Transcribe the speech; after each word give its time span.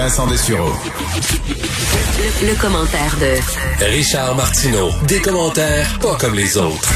Vincent 0.00 0.26
Dessureau. 0.28 0.72
Le, 2.16 2.48
le 2.48 2.58
commentaire 2.58 3.14
de 3.20 3.84
Richard 3.84 4.34
Martineau. 4.34 4.88
Des 5.06 5.20
commentaires 5.20 5.98
pas 6.00 6.16
comme 6.18 6.34
les 6.34 6.56
autres. 6.56 6.90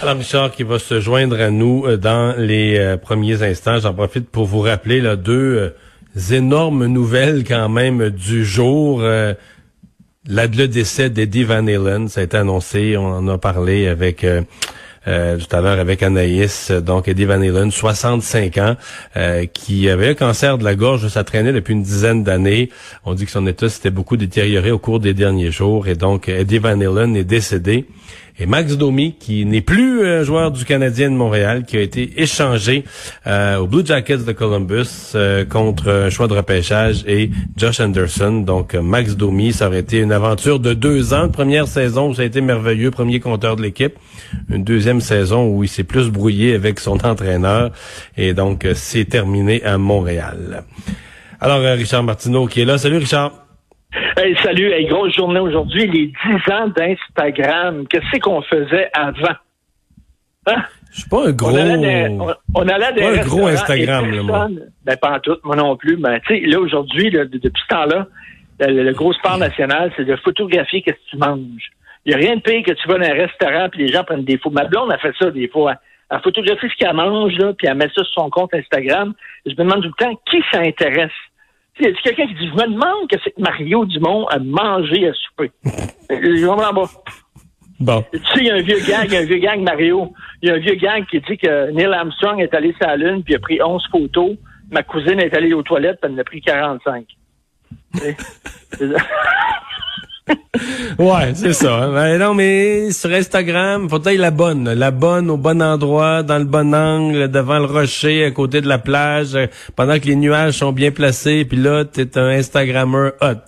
Alors 0.00 0.16
Richard 0.16 0.50
qui 0.50 0.64
va 0.64 0.80
se 0.80 0.98
joindre 0.98 1.40
à 1.40 1.50
nous 1.50 1.84
euh, 1.86 1.96
dans 1.96 2.34
les 2.36 2.76
euh, 2.76 2.96
premiers 2.96 3.44
instants. 3.44 3.78
J'en 3.78 3.94
profite 3.94 4.28
pour 4.28 4.46
vous 4.46 4.58
rappeler 4.58 5.00
là, 5.00 5.14
deux 5.14 5.72
euh, 6.16 6.34
énormes 6.34 6.86
nouvelles 6.86 7.44
quand 7.46 7.68
même 7.68 8.10
du 8.10 8.44
jour. 8.44 8.98
Euh, 9.00 9.34
la, 10.26 10.48
le 10.48 10.66
décès 10.66 11.10
d'Eddie 11.10 11.44
Van 11.44 11.64
Halen, 11.64 12.08
ça 12.08 12.22
a 12.22 12.24
été 12.24 12.36
annoncé, 12.36 12.96
on 12.96 13.06
en 13.06 13.28
a 13.28 13.38
parlé 13.38 13.86
avec 13.86 14.26
euh, 15.06 15.24
euh, 15.24 15.38
tout 15.38 15.54
à 15.54 15.60
l'heure 15.60 15.78
avec 15.78 16.02
Anaïs, 16.02 16.70
donc 16.70 17.08
Eddie 17.08 17.24
Van 17.24 17.40
Halen, 17.40 17.70
65 17.70 18.58
ans, 18.58 18.76
euh, 19.16 19.46
qui 19.46 19.88
avait 19.88 20.08
un 20.08 20.14
cancer 20.14 20.58
de 20.58 20.64
la 20.64 20.74
gorge, 20.74 21.08
ça 21.08 21.24
traînait 21.24 21.52
depuis 21.52 21.72
une 21.72 21.82
dizaine 21.82 22.24
d'années. 22.24 22.70
On 23.04 23.14
dit 23.14 23.24
que 23.24 23.30
son 23.30 23.46
état 23.46 23.68
s'était 23.68 23.90
beaucoup 23.90 24.16
détérioré 24.16 24.70
au 24.70 24.78
cours 24.78 25.00
des 25.00 25.14
derniers 25.14 25.50
jours 25.50 25.88
et 25.88 25.94
donc 25.94 26.28
Eddie 26.28 26.58
Van 26.58 26.80
Halen 26.80 27.16
est 27.16 27.24
décédé. 27.24 27.86
Et 28.36 28.46
Max 28.46 28.76
Domi, 28.76 29.14
qui 29.14 29.44
n'est 29.44 29.60
plus 29.60 30.02
euh, 30.02 30.24
joueur 30.24 30.50
du 30.50 30.64
Canadien 30.64 31.08
de 31.08 31.14
Montréal, 31.14 31.64
qui 31.64 31.76
a 31.76 31.80
été 31.80 32.20
échangé 32.20 32.82
euh, 33.28 33.58
aux 33.58 33.68
Blue 33.68 33.86
Jackets 33.86 34.24
de 34.24 34.32
Columbus 34.32 35.12
euh, 35.14 35.44
contre 35.44 35.88
un 35.88 36.10
choix 36.10 36.26
de 36.26 36.34
repêchage 36.34 37.04
et 37.06 37.30
Josh 37.56 37.78
Anderson. 37.78 38.42
Donc 38.44 38.74
Max 38.74 39.16
Domi, 39.16 39.52
ça 39.52 39.68
aurait 39.68 39.78
été 39.78 39.98
une 40.00 40.10
aventure 40.10 40.58
de 40.58 40.74
deux 40.74 41.14
ans. 41.14 41.28
Première 41.28 41.68
saison 41.68 42.08
où 42.08 42.14
ça 42.14 42.22
a 42.22 42.24
été 42.24 42.40
merveilleux, 42.40 42.90
premier 42.90 43.20
compteur 43.20 43.54
de 43.54 43.62
l'équipe. 43.62 43.94
Une 44.50 44.64
deuxième 44.64 45.00
saison 45.00 45.46
où 45.46 45.62
il 45.62 45.68
s'est 45.68 45.84
plus 45.84 46.10
brouillé 46.10 46.54
avec 46.54 46.80
son 46.80 47.04
entraîneur. 47.06 47.70
Et 48.16 48.34
donc 48.34 48.66
c'est 48.74 49.04
terminé 49.04 49.62
à 49.62 49.78
Montréal. 49.78 50.64
Alors 51.40 51.60
Richard 51.60 52.02
Martineau 52.02 52.46
qui 52.48 52.62
est 52.62 52.64
là. 52.64 52.78
Salut 52.78 52.96
Richard. 52.96 53.43
Hey, 54.16 54.36
salut, 54.42 54.72
hey, 54.72 54.86
grosse 54.86 55.14
journée 55.14 55.38
aujourd'hui, 55.38 55.86
les 55.86 56.06
10 56.06 56.52
ans 56.52 56.68
d'Instagram. 56.68 57.86
Qu'est-ce 57.88 58.18
qu'on 58.18 58.42
faisait 58.42 58.90
avant? 58.92 59.36
Hein? 60.46 60.62
Je 60.90 61.00
suis 61.00 61.08
pas 61.08 61.28
un 61.28 61.32
gros. 61.32 61.50
On 61.50 61.56
allait 61.56 61.78
des, 61.78 62.08
on, 62.18 62.34
on 62.54 62.68
allait 62.68 62.92
des 62.92 63.00
pas 63.02 63.20
un 63.20 63.24
gros 63.24 63.46
Instagram, 63.46 64.10
là, 64.10 64.22
moi. 64.22 64.48
Ben, 64.84 64.96
pas 64.96 65.12
en 65.12 65.20
tout, 65.20 65.36
moi 65.44 65.56
non 65.56 65.76
plus. 65.76 65.96
Mais, 65.96 66.20
tu 66.20 66.34
sais, 66.34 66.46
là, 66.46 66.58
aujourd'hui, 66.60 67.10
depuis 67.10 67.62
ce 67.62 67.74
temps-là, 67.74 68.06
le, 68.60 68.82
le, 68.82 68.92
gros 68.92 69.12
sport 69.12 69.38
national, 69.38 69.92
c'est 69.96 70.04
de 70.04 70.16
photographier 70.16 70.82
qu'est-ce 70.82 70.96
que 70.96 71.10
tu 71.10 71.16
manges. 71.16 71.70
Il 72.04 72.10
n'y 72.10 72.14
a 72.14 72.18
rien 72.18 72.36
de 72.36 72.40
pire 72.40 72.62
que 72.64 72.72
tu 72.72 72.88
vas 72.88 72.98
dans 72.98 73.06
un 73.06 73.14
restaurant 73.14 73.68
puis 73.70 73.86
les 73.86 73.92
gens 73.92 74.04
prennent 74.04 74.24
des 74.24 74.38
photos. 74.38 74.62
Ma 74.62 74.68
blonde 74.68 74.92
a 74.92 74.98
fait 74.98 75.14
ça 75.18 75.30
des 75.30 75.48
fois. 75.48 75.74
Elle 76.10 76.20
photographie 76.20 76.68
ce 76.68 76.76
qu'elle 76.76 76.94
mange, 76.94 77.32
là, 77.38 77.52
puis 77.56 77.66
elle 77.66 77.76
met 77.76 77.88
ça 77.88 78.04
sur 78.04 78.22
son 78.22 78.30
compte 78.30 78.52
Instagram. 78.54 79.14
Je 79.46 79.52
me 79.52 79.56
demande 79.56 79.82
tout 79.82 79.92
le 79.98 80.04
temps 80.04 80.20
qui 80.30 80.42
ça 80.52 80.60
intéresse. 81.76 81.96
Il 82.04 82.08
y 82.08 82.12
a 82.12 82.14
quelqu'un 82.14 82.26
qui 82.26 82.34
dit, 82.34 82.48
je 82.48 82.54
me 82.54 82.72
demande 82.72 83.08
que 83.10 83.16
c'est 83.22 83.36
Mario 83.38 83.84
Dumont 83.84 84.26
a 84.26 84.38
mangé 84.38 85.08
à 85.08 85.12
souper? 85.12 85.50
je 86.10 86.46
pas. 86.46 86.90
Bon. 87.80 88.04
Tu 88.12 88.18
sais, 88.18 88.24
il 88.36 88.46
y 88.46 88.50
a 88.50 88.54
un 88.54 88.62
vieux 88.62 88.80
gang, 88.88 89.14
un 89.14 89.24
vieux 89.24 89.38
gang 89.38 89.60
Mario. 89.60 90.12
Il 90.42 90.48
y 90.48 90.52
a 90.52 90.54
un 90.54 90.58
vieux 90.58 90.76
gang 90.76 91.04
qui 91.06 91.20
dit 91.20 91.36
que 91.36 91.70
Neil 91.72 91.92
Armstrong 91.92 92.40
est 92.40 92.54
allé 92.54 92.72
sur 92.80 92.86
la 92.86 92.96
Lune 92.96 93.22
puis 93.24 93.34
a 93.34 93.38
pris 93.38 93.60
11 93.62 93.82
photos. 93.90 94.36
Ma 94.70 94.82
cousine 94.82 95.20
est 95.20 95.36
allée 95.36 95.52
aux 95.52 95.62
toilettes 95.62 95.98
puis 96.00 96.10
elle 96.10 96.16
en 96.16 96.20
a 96.20 96.24
pris 96.24 96.40
45. 96.40 97.04
ouais, 100.98 101.34
c'est 101.34 101.52
ça. 101.52 101.88
Ben 101.88 102.18
non, 102.18 102.34
mais 102.34 102.90
sur 102.92 103.10
Instagram, 103.10 103.88
faut 103.88 104.02
être 104.02 104.18
la 104.18 104.30
bonne. 104.30 104.72
La 104.72 104.90
bonne 104.90 105.30
au 105.30 105.36
bon 105.36 105.62
endroit, 105.62 106.22
dans 106.22 106.38
le 106.38 106.44
bon 106.44 106.74
angle, 106.74 107.30
devant 107.30 107.58
le 107.58 107.66
rocher, 107.66 108.24
à 108.24 108.30
côté 108.30 108.60
de 108.60 108.68
la 108.68 108.78
plage, 108.78 109.36
pendant 109.76 109.98
que 109.98 110.06
les 110.06 110.16
nuages 110.16 110.54
sont 110.54 110.72
bien 110.72 110.90
placés, 110.90 111.44
puis 111.44 111.58
là, 111.58 111.84
t'es 111.84 112.16
un 112.18 112.28
Instagrammeur 112.28 113.12
hot. 113.20 113.44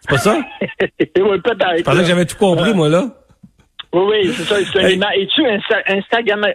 C'est 0.00 0.10
pas 0.10 0.18
ça? 0.18 0.38
oui, 0.60 1.40
peut-être. 1.44 1.78
Je 1.78 1.82
pensais 1.82 1.98
que 1.98 2.04
j'avais 2.04 2.26
tout 2.26 2.38
compris, 2.38 2.74
moi, 2.74 2.88
là. 2.88 3.04
Oui, 3.92 4.02
oui, 4.08 4.32
c'est 4.32 4.44
ça. 4.44 4.56
C'est 4.72 4.92
hey. 4.92 5.00
Es-tu 5.16 5.44
Insta 5.46 5.76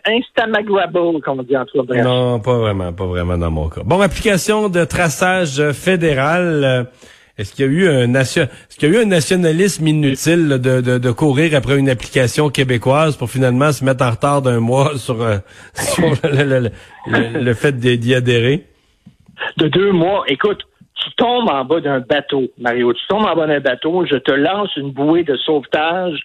Instamagrable, 0.05 1.21
comme 1.21 1.39
on 1.39 1.43
dit 1.43 1.55
entre 1.55 1.79
autres? 1.79 1.93
Non, 1.95 2.39
pas 2.39 2.57
vraiment, 2.57 2.93
pas 2.93 3.05
vraiment 3.05 3.37
dans 3.37 3.51
mon 3.51 3.67
cas. 3.67 3.81
Bon, 3.83 3.99
application 3.99 4.69
de 4.69 4.85
traçage 4.85 5.71
fédéral. 5.73 6.63
Euh, 6.63 6.83
est-ce 7.37 7.53
qu'il 7.53 7.65
y 7.65 7.67
a 7.67 7.71
eu 7.71 7.89
un 7.89 8.07
nation, 8.07 8.43
est-ce 8.43 8.77
qu'il 8.77 8.89
y 8.89 8.95
a 8.95 8.99
eu 8.99 9.01
un 9.03 9.07
nationalisme 9.07 9.85
inutile 9.85 10.47
de, 10.47 11.11
courir 11.11 11.55
après 11.55 11.77
une 11.77 11.89
application 11.89 12.49
québécoise 12.49 13.17
pour 13.17 13.29
finalement 13.29 13.73
se 13.73 13.83
mettre 13.83 14.05
en 14.05 14.11
retard 14.11 14.41
d'un 14.41 14.61
mois 14.61 14.91
sur, 14.97 15.21
euh, 15.21 15.37
sur 15.73 16.13
le, 16.23 17.53
fait 17.53 17.77
d'y 17.77 18.15
adhérer? 18.15 18.63
De 19.57 19.67
deux 19.67 19.91
mois. 19.91 20.23
Écoute, 20.27 20.63
tu 20.95 21.11
tombes 21.15 21.49
en 21.49 21.65
bas 21.65 21.81
d'un 21.81 21.99
bateau, 21.99 22.45
Mario. 22.57 22.93
Tu 22.93 23.05
tombes 23.07 23.25
en 23.25 23.35
bas 23.35 23.47
d'un 23.47 23.59
bateau, 23.59 24.05
je 24.05 24.15
te 24.15 24.31
lance 24.31 24.73
une 24.77 24.91
bouée 24.91 25.23
de 25.23 25.35
sauvetage, 25.35 26.17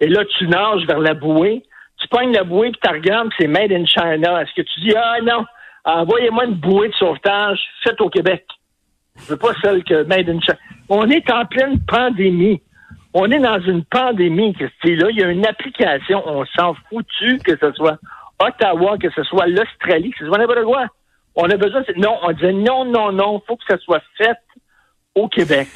et 0.00 0.08
là, 0.08 0.24
tu 0.36 0.48
nages 0.48 0.84
vers 0.86 0.98
la 0.98 1.14
bouée, 1.14 1.62
tu 2.00 2.08
pognes 2.08 2.32
la 2.32 2.42
bouée, 2.42 2.72
puis 2.72 2.80
tu 2.82 2.90
regardes, 2.90 3.28
c'est 3.38 3.46
Made 3.46 3.72
in 3.72 3.86
China. 3.86 4.42
Est-ce 4.42 4.52
que 4.54 4.62
tu 4.62 4.80
dis, 4.80 4.94
ah 4.96 5.18
non, 5.22 5.44
envoyez-moi 5.84 6.46
une 6.46 6.54
bouée 6.54 6.88
de 6.88 6.94
sauvetage 6.94 7.60
faite 7.84 8.00
au 8.00 8.10
Québec? 8.10 8.44
Je 9.24 9.30
veux 9.30 9.36
pas 9.36 9.52
celle 9.62 9.82
que 9.84 10.04
Made 10.04 10.28
in 10.28 10.40
China. 10.40 10.58
On 10.88 11.08
est 11.10 11.30
en 11.30 11.44
pleine 11.46 11.80
pandémie. 11.86 12.60
On 13.14 13.30
est 13.30 13.40
dans 13.40 13.60
une 13.60 13.84
pandémie, 13.84 14.54
Christy. 14.54 14.96
Là, 14.96 15.08
il 15.10 15.18
y 15.18 15.24
a 15.24 15.30
une 15.30 15.46
application. 15.46 16.22
On 16.26 16.44
s'en 16.56 16.74
foutu 16.88 17.38
que 17.44 17.56
ce 17.58 17.72
soit 17.72 17.98
Ottawa, 18.38 18.98
que 18.98 19.08
ce 19.10 19.22
soit 19.24 19.46
l'Australie, 19.46 20.10
que 20.10 20.18
ce 20.18 20.26
soit 20.26 20.38
n'importe 20.38 20.64
quoi. 20.64 20.86
On 21.34 21.48
a 21.48 21.56
besoin 21.56 21.80
de... 21.80 21.94
Non, 21.98 22.16
on 22.22 22.32
disait 22.32 22.52
non, 22.52 22.84
non, 22.84 23.12
non, 23.12 23.42
faut 23.46 23.56
que 23.56 23.64
ça 23.68 23.78
soit 23.78 24.02
fait 24.18 24.36
au 25.14 25.28
Québec. 25.28 25.68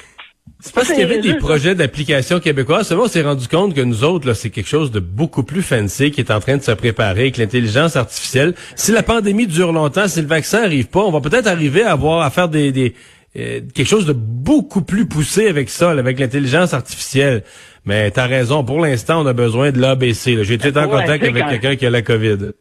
C'est 0.59 0.75
parce 0.75 0.89
qu'il 0.89 0.99
y 0.99 1.03
avait 1.03 1.21
des 1.21 1.35
projets 1.37 1.75
d'application 1.75 2.39
québécoise. 2.39 2.87
Seulement, 2.87 3.05
on 3.05 3.09
s'est 3.09 3.23
rendu 3.23 3.49
compte 3.49 3.75
que 3.75 3.81
nous 3.81 4.05
autres, 4.05 4.27
là, 4.27 4.35
c'est 4.35 4.51
quelque 4.51 4.69
chose 4.69 4.91
de 4.91 5.01
beaucoup 5.01 5.43
plus 5.43 5.63
fancy 5.63 6.11
qui 6.11 6.21
est 6.21 6.31
en 6.31 6.41
train 6.41 6.59
de 6.59 6.63
se 6.63 6.73
préparer 6.73 7.23
avec 7.23 7.39
l'intelligence 7.39 7.97
artificielle. 7.97 8.55
Si 8.77 8.93
la 8.93 9.03
pandémie 9.03 9.47
dure 9.47 9.73
longtemps, 9.73 10.07
si 10.09 10.21
le 10.21 10.27
vaccin 10.27 10.63
arrive 10.65 10.89
pas, 10.89 11.01
on 11.01 11.11
va 11.11 11.21
peut-être 11.21 11.47
arriver 11.47 11.83
à 11.83 11.93
avoir 11.93 12.21
à 12.21 12.31
faire 12.31 12.49
des, 12.49 12.73
des 12.73 12.95
euh, 13.37 13.61
quelque 13.75 13.87
chose 13.87 14.07
de 14.07 14.13
beaucoup 14.13 14.83
plus 14.83 15.07
poussé 15.07 15.49
avec 15.49 15.69
ça, 15.69 15.95
là, 15.95 16.01
avec 16.01 16.19
l'intelligence 16.19 16.75
artificielle. 16.75 17.43
Mais 17.85 18.11
t'as 18.11 18.27
raison. 18.27 18.65
Pour 18.65 18.81
l'instant, 18.81 19.23
on 19.23 19.27
a 19.27 19.33
besoin 19.33 19.71
de 19.71 19.81
l'ABC. 19.81 20.43
J'ai 20.43 20.55
été 20.55 20.77
en 20.77 20.89
contact 20.89 21.25
avec 21.25 21.47
quelqu'un 21.47 21.77
qui 21.77 21.87
a 21.87 21.91
la 21.91 22.03
COVID. 22.03 22.53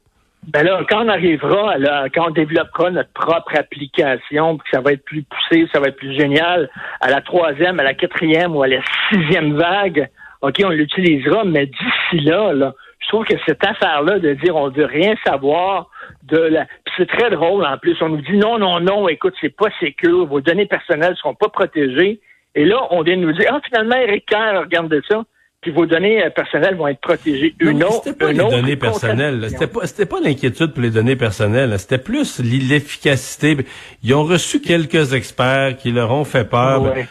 Ben 0.47 0.63
là, 0.63 0.81
quand 0.89 1.03
on 1.03 1.09
arrivera, 1.09 1.77
là, 1.77 2.05
quand 2.13 2.27
on 2.29 2.31
développera 2.31 2.91
notre 2.91 3.11
propre 3.11 3.57
application, 3.57 4.57
puis 4.57 4.71
que 4.71 4.77
ça 4.77 4.81
va 4.81 4.93
être 4.93 5.03
plus 5.03 5.23
poussé, 5.23 5.67
ça 5.73 5.79
va 5.79 5.87
être 5.87 5.97
plus 5.97 6.15
génial, 6.17 6.69
à 7.01 7.09
la 7.09 7.21
troisième, 7.21 7.79
à 7.79 7.83
la 7.83 7.93
quatrième 7.93 8.55
ou 8.55 8.63
à 8.63 8.67
la 8.67 8.81
sixième 9.11 9.57
vague, 9.57 10.09
OK, 10.41 10.61
on 10.63 10.69
l'utilisera, 10.69 11.43
mais 11.43 11.65
d'ici 11.65 12.23
là, 12.23 12.53
là, 12.53 12.73
trouve 13.09 13.25
que 13.25 13.35
cette 13.45 13.63
affaire-là 13.65 14.19
de 14.19 14.33
dire 14.33 14.55
on 14.55 14.69
veut 14.69 14.85
rien 14.85 15.15
savoir 15.25 15.89
de 16.23 16.37
la. 16.37 16.65
Puis 16.85 16.93
c'est 16.97 17.09
très 17.09 17.29
drôle 17.29 17.65
en 17.65 17.77
plus. 17.77 17.97
On 18.01 18.09
nous 18.09 18.21
dit 18.21 18.37
non, 18.37 18.57
non, 18.57 18.79
non, 18.79 19.09
écoute, 19.09 19.33
c'est 19.41 19.55
pas 19.55 19.69
sécure, 19.79 20.25
vos 20.25 20.41
données 20.41 20.65
personnelles 20.65 21.15
seront 21.17 21.35
pas 21.35 21.49
protégées. 21.49 22.21
Et 22.55 22.65
là, 22.65 22.87
on 22.91 23.03
vient 23.03 23.17
de 23.17 23.21
nous 23.21 23.33
dire 23.33 23.51
Ah, 23.51 23.59
finalement, 23.65 23.95
Eric 23.95 24.25
Kerr, 24.25 24.61
regarde 24.61 25.01
ça 25.09 25.23
puis 25.61 25.71
vos 25.71 25.85
données 25.85 26.23
personnelles 26.33 26.75
vont 26.75 26.87
être 26.87 27.01
protégées. 27.01 27.53
Une 27.59 27.83
autre, 27.83 28.01
c'était 28.05 28.17
pas 28.17 28.31
les 28.31 28.37
données 28.37 28.77
personnelles. 28.77 29.45
C'était 29.49 29.67
pas, 29.67 29.85
c'était 29.87 30.05
pas 30.05 30.21
l'inquiétude 30.21 30.71
pour 30.73 30.81
les 30.81 30.89
données 30.89 31.17
personnelles. 31.17 31.77
C'était 31.77 31.97
plus 31.97 32.39
l'efficacité. 32.39 33.57
Ils 34.01 34.13
ont 34.13 34.23
reçu 34.23 34.61
quelques 34.61 35.13
experts 35.13 35.75
qui 35.75 35.91
leur 35.91 36.11
ont 36.11 36.23
fait 36.23 36.49
peur. 36.49 36.83
Ouais. 36.83 37.07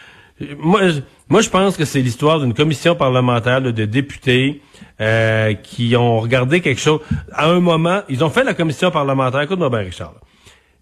Moi, 0.57 0.81
moi, 1.29 1.41
je 1.41 1.49
pense 1.49 1.77
que 1.77 1.85
c'est 1.85 2.01
l'histoire 2.01 2.39
d'une 2.39 2.53
commission 2.53 2.95
parlementaire 2.95 3.61
de 3.61 3.85
députés 3.85 4.61
euh, 4.99 5.53
qui 5.53 5.95
ont 5.95 6.19
regardé 6.19 6.61
quelque 6.61 6.81
chose. 6.81 6.99
À 7.31 7.49
un 7.49 7.59
moment, 7.59 8.01
ils 8.09 8.23
ont 8.23 8.29
fait 8.29 8.43
la 8.43 8.53
commission 8.53 8.91
parlementaire. 8.91 9.41
Écoute-moi 9.41 9.69
bien, 9.69 9.79
Richard. 9.79 10.13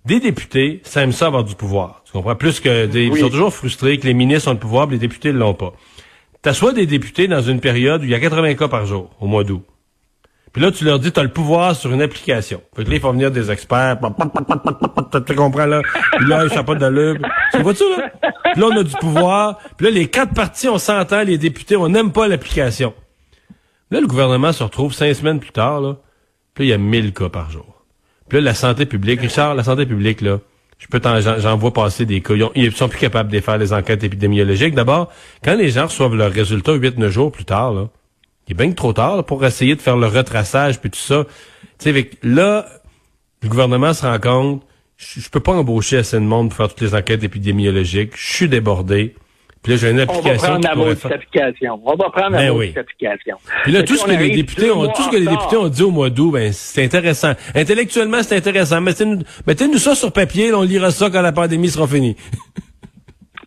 Des 0.05 0.19
députés, 0.21 0.79
ça 0.83 1.01
aime 1.01 1.11
ça 1.11 1.25
avoir 1.27 1.43
du 1.43 1.55
pouvoir. 1.55 2.01
Tu 2.05 2.13
comprends? 2.13 2.35
Plus 2.35 2.61
que 2.61 2.85
des, 2.85 3.09
Oui. 3.09 3.17
ils 3.17 3.21
sont 3.21 3.29
toujours 3.29 3.53
frustrés 3.53 3.97
que 3.97 4.07
les 4.07 4.13
ministres 4.13 4.47
ont 4.49 4.53
le 4.53 4.59
pouvoir, 4.59 4.87
mais 4.87 4.93
les 4.93 4.99
députés 4.99 5.33
ne 5.33 5.37
l'ont 5.37 5.53
pas. 5.53 5.73
T'assois 6.41 6.71
des 6.71 6.85
députés 6.85 7.27
dans 7.27 7.41
une 7.41 7.59
période 7.59 8.01
où 8.01 8.05
il 8.05 8.11
y 8.11 8.15
a 8.15 8.19
80 8.19 8.53
cas 8.55 8.69
par 8.69 8.85
jour, 8.85 9.09
au 9.19 9.27
mois 9.27 9.43
d'août. 9.43 9.63
Puis 10.57 10.65
là, 10.65 10.71
tu 10.71 10.85
leur 10.85 10.97
dis, 10.97 11.11
tu 11.11 11.19
as 11.19 11.23
le 11.23 11.29
pouvoir 11.29 11.75
sur 11.75 11.93
une 11.93 12.01
application. 12.01 12.63
Fait 12.75 12.83
que 12.83 12.89
là, 12.89 12.95
ils 12.95 12.99
font 12.99 13.11
venir 13.11 13.29
des 13.29 13.51
experts. 13.51 13.99
Tu 15.27 15.35
comprends, 15.35 15.67
là? 15.67 15.83
Puis 16.17 16.27
là, 16.27 16.45
ils 16.51 16.63
pas 16.63 16.73
d'allure. 16.73 17.17
Tu 17.53 17.61
vois-tu, 17.61 17.83
là? 17.95 18.09
Puis 18.53 18.61
là, 18.61 18.67
on 18.67 18.75
a 18.75 18.81
du 18.81 18.95
pouvoir. 18.95 19.59
Puis 19.77 19.85
là, 19.85 19.91
les 19.91 20.07
quatre 20.07 20.33
partis, 20.33 20.67
on 20.67 20.79
s'entend, 20.79 21.21
les 21.21 21.37
députés, 21.37 21.75
on 21.75 21.89
n'aime 21.89 22.11
pas 22.11 22.27
l'application. 22.27 22.95
Là, 23.91 24.01
le 24.01 24.07
gouvernement 24.07 24.51
se 24.51 24.63
retrouve 24.63 24.95
cinq 24.95 25.13
semaines 25.13 25.39
plus 25.39 25.51
tard, 25.51 25.79
là. 25.79 25.97
Puis 26.55 26.63
là, 26.63 26.65
il 26.65 26.69
y 26.71 26.73
a 26.73 26.79
1000 26.79 27.13
cas 27.13 27.29
par 27.29 27.51
jour. 27.51 27.83
Puis 28.27 28.39
là, 28.39 28.45
la 28.45 28.55
santé 28.55 28.87
publique, 28.87 29.21
Richard, 29.21 29.53
la 29.53 29.63
santé 29.63 29.85
publique, 29.85 30.21
là, 30.21 30.39
je 30.79 30.87
peux 30.87 30.99
j'en 31.39 31.55
vois 31.55 31.71
passer 31.71 32.07
des 32.07 32.21
cas. 32.21 32.33
Ils, 32.55 32.71
sont 32.71 32.89
plus 32.89 32.97
capables 32.97 33.31
de 33.31 33.39
faire 33.41 33.59
les 33.59 33.73
enquêtes 33.73 34.03
épidémiologiques. 34.03 34.73
D'abord, 34.73 35.11
quand 35.43 35.53
les 35.53 35.69
gens 35.69 35.85
reçoivent 35.85 36.15
leurs 36.15 36.31
résultats 36.31 36.73
8-9 36.73 37.09
jours 37.09 37.31
plus 37.31 37.45
tard, 37.45 37.73
là, 37.73 37.89
il 38.47 38.51
est 38.51 38.55
bien 38.55 38.71
trop 38.71 38.93
tard 38.93 39.23
pour 39.25 39.45
essayer 39.45 39.75
de 39.75 39.81
faire 39.81 39.97
le 39.97 40.07
retraçage 40.07 40.79
puis 40.79 40.89
tout 40.89 40.99
ça. 40.99 41.25
Tu 41.79 41.93
sais, 41.93 42.09
là, 42.23 42.65
le 43.43 43.49
gouvernement 43.49 43.93
se 43.93 44.05
rend 44.05 44.19
compte, 44.19 44.63
je, 44.97 45.19
je 45.19 45.29
peux 45.29 45.39
pas 45.39 45.53
embaucher 45.53 45.97
assez 45.97 46.17
de 46.17 46.25
monde 46.25 46.49
pour 46.49 46.57
faire 46.57 46.69
toutes 46.69 46.81
les 46.81 46.95
enquêtes 46.95 47.23
épidémiologiques. 47.23 48.13
Je 48.15 48.33
suis 48.33 48.49
débordé. 48.49 49.15
Puis 49.61 49.73
là, 49.73 49.77
j'ai 49.77 49.91
une 49.91 49.99
application. 49.99 50.53
On 50.53 50.59
va 50.59 50.95
prendre 50.95 51.09
la 51.09 51.15
application. 51.15 51.81
On 51.83 51.95
va 51.95 52.09
prendre 52.09 52.31
la 52.31 52.51
ben 52.51 52.73
application. 52.77 53.37
Puis 53.63 53.71
là, 53.71 53.83
tout 53.83 53.97
ce 53.97 54.05
que 54.05 54.11
les 54.11 54.29
députés 54.29 54.71
ont, 54.71 54.87
tout 54.87 55.03
ce 55.03 55.09
que 55.09 55.17
les 55.17 55.27
députés 55.27 55.57
ont 55.57 55.67
dit 55.67 55.83
au 55.83 55.91
mois 55.91 56.09
d'août, 56.09 56.31
ben, 56.31 56.53
c'est 56.53 56.83
intéressant. 56.83 57.33
Intellectuellement, 57.53 58.23
c'est 58.23 58.37
intéressant. 58.37 58.79
Mettez-nous, 58.81 59.23
mettez-nous 59.45 59.77
ça 59.77 59.95
sur 59.95 60.11
papier, 60.11 60.51
là, 60.51 60.59
on 60.59 60.63
lira 60.63 60.91
ça 60.91 61.09
quand 61.09 61.21
la 61.21 61.31
pandémie 61.31 61.69
sera 61.69 61.87
finie. 61.87 62.15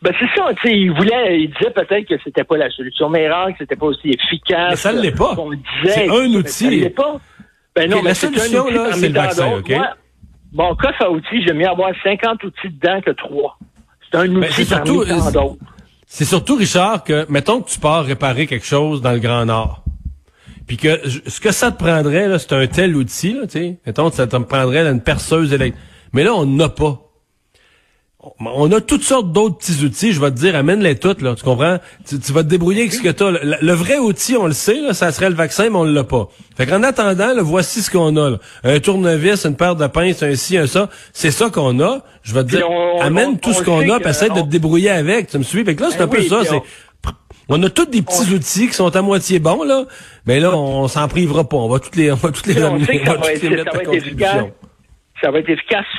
Ben 0.02 0.14
c'est 0.18 0.40
ça, 0.40 0.48
tu 0.54 0.68
sais, 0.68 0.74
il 0.74 0.90
voulait, 0.92 1.42
il 1.42 1.50
disait 1.50 1.70
peut-être 1.70 2.08
que 2.08 2.14
c'était 2.24 2.44
pas 2.44 2.56
la 2.56 2.70
solution 2.70 3.10
miracle, 3.10 3.52
que 3.52 3.58
c'était 3.58 3.76
pas 3.76 3.86
aussi 3.86 4.08
efficace. 4.08 4.70
Mais 4.70 4.76
ça 4.76 4.92
ne 4.94 5.00
l'est 5.02 5.16
pas. 5.16 5.36
C'est 5.84 6.08
un 6.08 6.34
outil. 6.34 6.64
Ça 6.64 6.70
l'est 6.70 6.90
pas. 6.90 7.20
Ben 7.76 7.90
non, 7.90 7.98
mais 7.98 8.08
la 8.10 8.14
solution 8.14 8.70
là, 8.70 8.92
c'est 8.92 9.08
le 9.08 9.14
vaccin, 9.14 9.52
ok. 9.58 9.72
Bon, 10.52 10.74
coffre 10.74 11.02
à 11.02 11.10
outils, 11.10 11.42
j'aime 11.46 11.58
mieux 11.58 11.68
avoir 11.68 11.92
50 12.02 12.42
outils 12.44 12.70
dedans 12.70 13.00
que 13.00 13.10
3. 13.10 13.58
C'est 14.10 14.18
un 14.18 14.26
ben, 14.26 14.38
outil 14.38 14.64
parmi 14.64 15.06
tant 15.06 15.30
d'autres. 15.30 15.56
C'est 16.06 16.24
surtout, 16.24 16.56
Richard, 16.56 17.04
que, 17.04 17.30
mettons 17.30 17.60
que 17.60 17.70
tu 17.70 17.78
pars 17.78 18.04
réparer 18.04 18.48
quelque 18.48 18.66
chose 18.66 19.00
dans 19.00 19.12
le 19.12 19.20
Grand 19.20 19.44
Nord. 19.44 19.84
Puis 20.66 20.76
que 20.76 21.08
ce 21.08 21.40
que 21.40 21.52
ça 21.52 21.70
te 21.70 21.78
prendrait, 21.78 22.26
là, 22.26 22.38
c'est 22.40 22.52
un 22.52 22.66
tel 22.66 22.96
outil, 22.96 23.34
là, 23.34 23.42
tu 23.42 23.58
sais. 23.58 23.80
Mettons 23.86 24.10
que 24.10 24.16
ça 24.16 24.26
te 24.26 24.36
prendrait 24.36 24.88
une 24.88 25.02
perceuse 25.02 25.52
électrique. 25.52 25.80
Mais 26.12 26.24
là, 26.24 26.34
on 26.34 26.46
n'a 26.46 26.68
pas 26.68 27.00
on 28.38 28.70
a 28.72 28.80
toutes 28.80 29.02
sortes 29.02 29.32
d'autres 29.32 29.56
petits 29.56 29.82
outils. 29.84 30.12
Je 30.12 30.20
vais 30.20 30.30
te 30.30 30.36
dire, 30.36 30.54
amène-les 30.54 30.96
toutes, 30.96 31.22
là. 31.22 31.34
Tu 31.34 31.42
comprends? 31.42 31.78
Tu, 32.06 32.32
vas 32.32 32.42
te 32.42 32.48
débrouiller 32.48 32.82
avec 32.82 32.92
ce 32.92 33.00
que 33.00 33.08
tu 33.08 33.22
as. 33.22 33.30
Le, 33.30 33.72
vrai 33.72 33.98
outil, 33.98 34.36
on 34.36 34.46
le 34.46 34.52
sait, 34.52 34.80
là, 34.80 34.92
ça 34.92 35.10
serait 35.12 35.30
le 35.30 35.36
vaccin, 35.36 35.70
mais 35.70 35.76
on 35.76 35.84
l'a 35.84 36.04
pas. 36.04 36.28
Fait 36.56 36.66
qu'en 36.66 36.82
attendant, 36.82 37.32
là, 37.32 37.42
voici 37.42 37.80
ce 37.82 37.90
qu'on 37.90 38.16
a. 38.16 38.30
Là. 38.30 38.38
Un 38.64 38.78
tournevis, 38.80 39.46
une 39.46 39.56
paire 39.56 39.76
de 39.76 39.86
pinces, 39.86 40.22
un 40.22 40.34
ci, 40.34 40.58
un 40.58 40.66
ça. 40.66 40.90
C'est 41.12 41.30
ça 41.30 41.48
qu'on 41.48 41.80
a. 41.80 42.00
Je 42.22 42.34
vais 42.34 42.44
te 42.44 42.48
dire, 42.48 42.66
amène 43.00 43.38
tout 43.38 43.52
ce 43.52 43.62
qu'on 43.62 43.88
a, 43.88 43.98
puis 43.98 44.10
essaie 44.10 44.28
de 44.28 44.40
te 44.40 44.48
débrouiller 44.48 44.90
avec. 44.90 45.28
Tu 45.28 45.38
me 45.38 45.42
suis? 45.42 45.64
Fait 45.64 45.74
que 45.74 45.82
là, 45.82 45.88
c'est 45.90 45.98
ben 45.98 46.04
un 46.04 46.08
peu 46.08 46.22
ça. 46.22 46.42
C'est 46.44 46.60
on 47.52 47.60
a 47.64 47.68
tous 47.68 47.86
des 47.86 48.00
petits 48.00 48.32
outils 48.32 48.68
qui 48.68 48.74
sont 48.74 48.94
à 48.94 49.02
moitié 49.02 49.40
bons, 49.40 49.64
là. 49.64 49.84
Mais 50.24 50.38
là, 50.38 50.54
on, 50.54 50.86
s'en 50.86 51.08
privera 51.08 51.48
pas. 51.48 51.56
On 51.56 51.68
va 51.68 51.80
toutes 51.80 51.96
les, 51.96 52.12
on 52.12 52.14
va 52.14 52.30
toutes 52.30 52.46
les, 52.46 52.62
on, 52.62 52.78
ça 52.78 53.16
va 53.16 53.32
être 53.32 53.92
efficace 53.92 54.44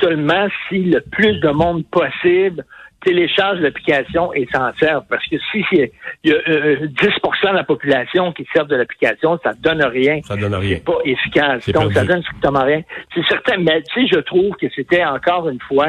seulement 0.00 0.46
si 0.68 0.78
le 0.84 1.00
plus 1.00 1.40
de 1.40 1.50
monde 1.50 1.84
possible 1.86 2.64
télécharge 3.04 3.60
l'application 3.60 4.32
et 4.32 4.46
s'en 4.52 4.72
sert. 4.78 5.02
Parce 5.08 5.26
que 5.26 5.36
si 5.50 5.64
il 5.72 5.90
y 6.24 6.32
a 6.32 6.36
10% 6.36 6.48
euh, 6.48 7.50
de 7.50 7.56
la 7.56 7.64
population 7.64 8.32
qui 8.32 8.46
sert 8.52 8.66
de 8.66 8.76
l'application, 8.76 9.38
ça 9.42 9.54
donne 9.54 9.82
rien. 9.82 10.20
Ça 10.22 10.36
donne 10.36 10.54
rien. 10.54 10.76
C'est 10.76 10.84
pas 10.84 10.98
efficace. 11.04 11.68
Donc, 11.70 11.92
ça 11.92 12.04
donne 12.04 12.22
strictement 12.22 12.64
rien. 12.64 12.82
C'est 13.14 13.26
certain, 13.28 13.58
mais 13.58 13.82
tu 13.82 14.02
sais, 14.02 14.14
je 14.14 14.20
trouve 14.20 14.54
que 14.56 14.66
c'était 14.74 15.04
encore 15.04 15.48
une 15.48 15.60
fois, 15.60 15.88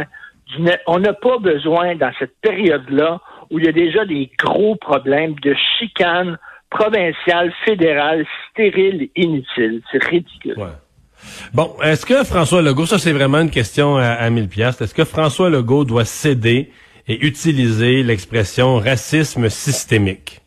on 0.88 1.00
n'a 1.00 1.14
pas 1.14 1.38
besoin 1.38 1.96
dans 1.96 2.12
cette 2.20 2.36
période-là 2.42 3.22
où 3.50 3.60
il 3.60 3.66
y 3.66 3.70
a 3.70 3.72
déjà 3.72 4.06
des 4.06 4.32
gros 4.40 4.76
problèmes 4.76 5.36
de 5.36 5.56
chicane 5.78 6.38
provinciale, 6.70 7.54
fédérale, 7.66 8.26
stérile, 8.50 9.10
inutile. 9.16 9.82
C'est 9.92 10.04
ridicule. 10.04 10.56
Bon, 11.54 11.76
est-ce 11.84 12.06
que 12.06 12.24
François 12.24 12.62
Legault, 12.62 12.86
ça 12.86 12.98
c'est 12.98 13.14
vraiment 13.14 13.40
une 13.40 13.50
question 13.50 13.98
à, 13.98 14.06
à 14.06 14.30
1000 14.30 14.48
pièces. 14.48 14.82
Est-ce 14.82 14.94
que 14.94 15.06
François 15.06 15.50
Legault 15.50 15.86
doit 15.86 16.06
céder 16.06 16.72
et 17.08 17.26
utiliser 17.26 18.04
l'expression 18.04 18.78
racisme 18.78 19.50
systémique? 19.50 20.44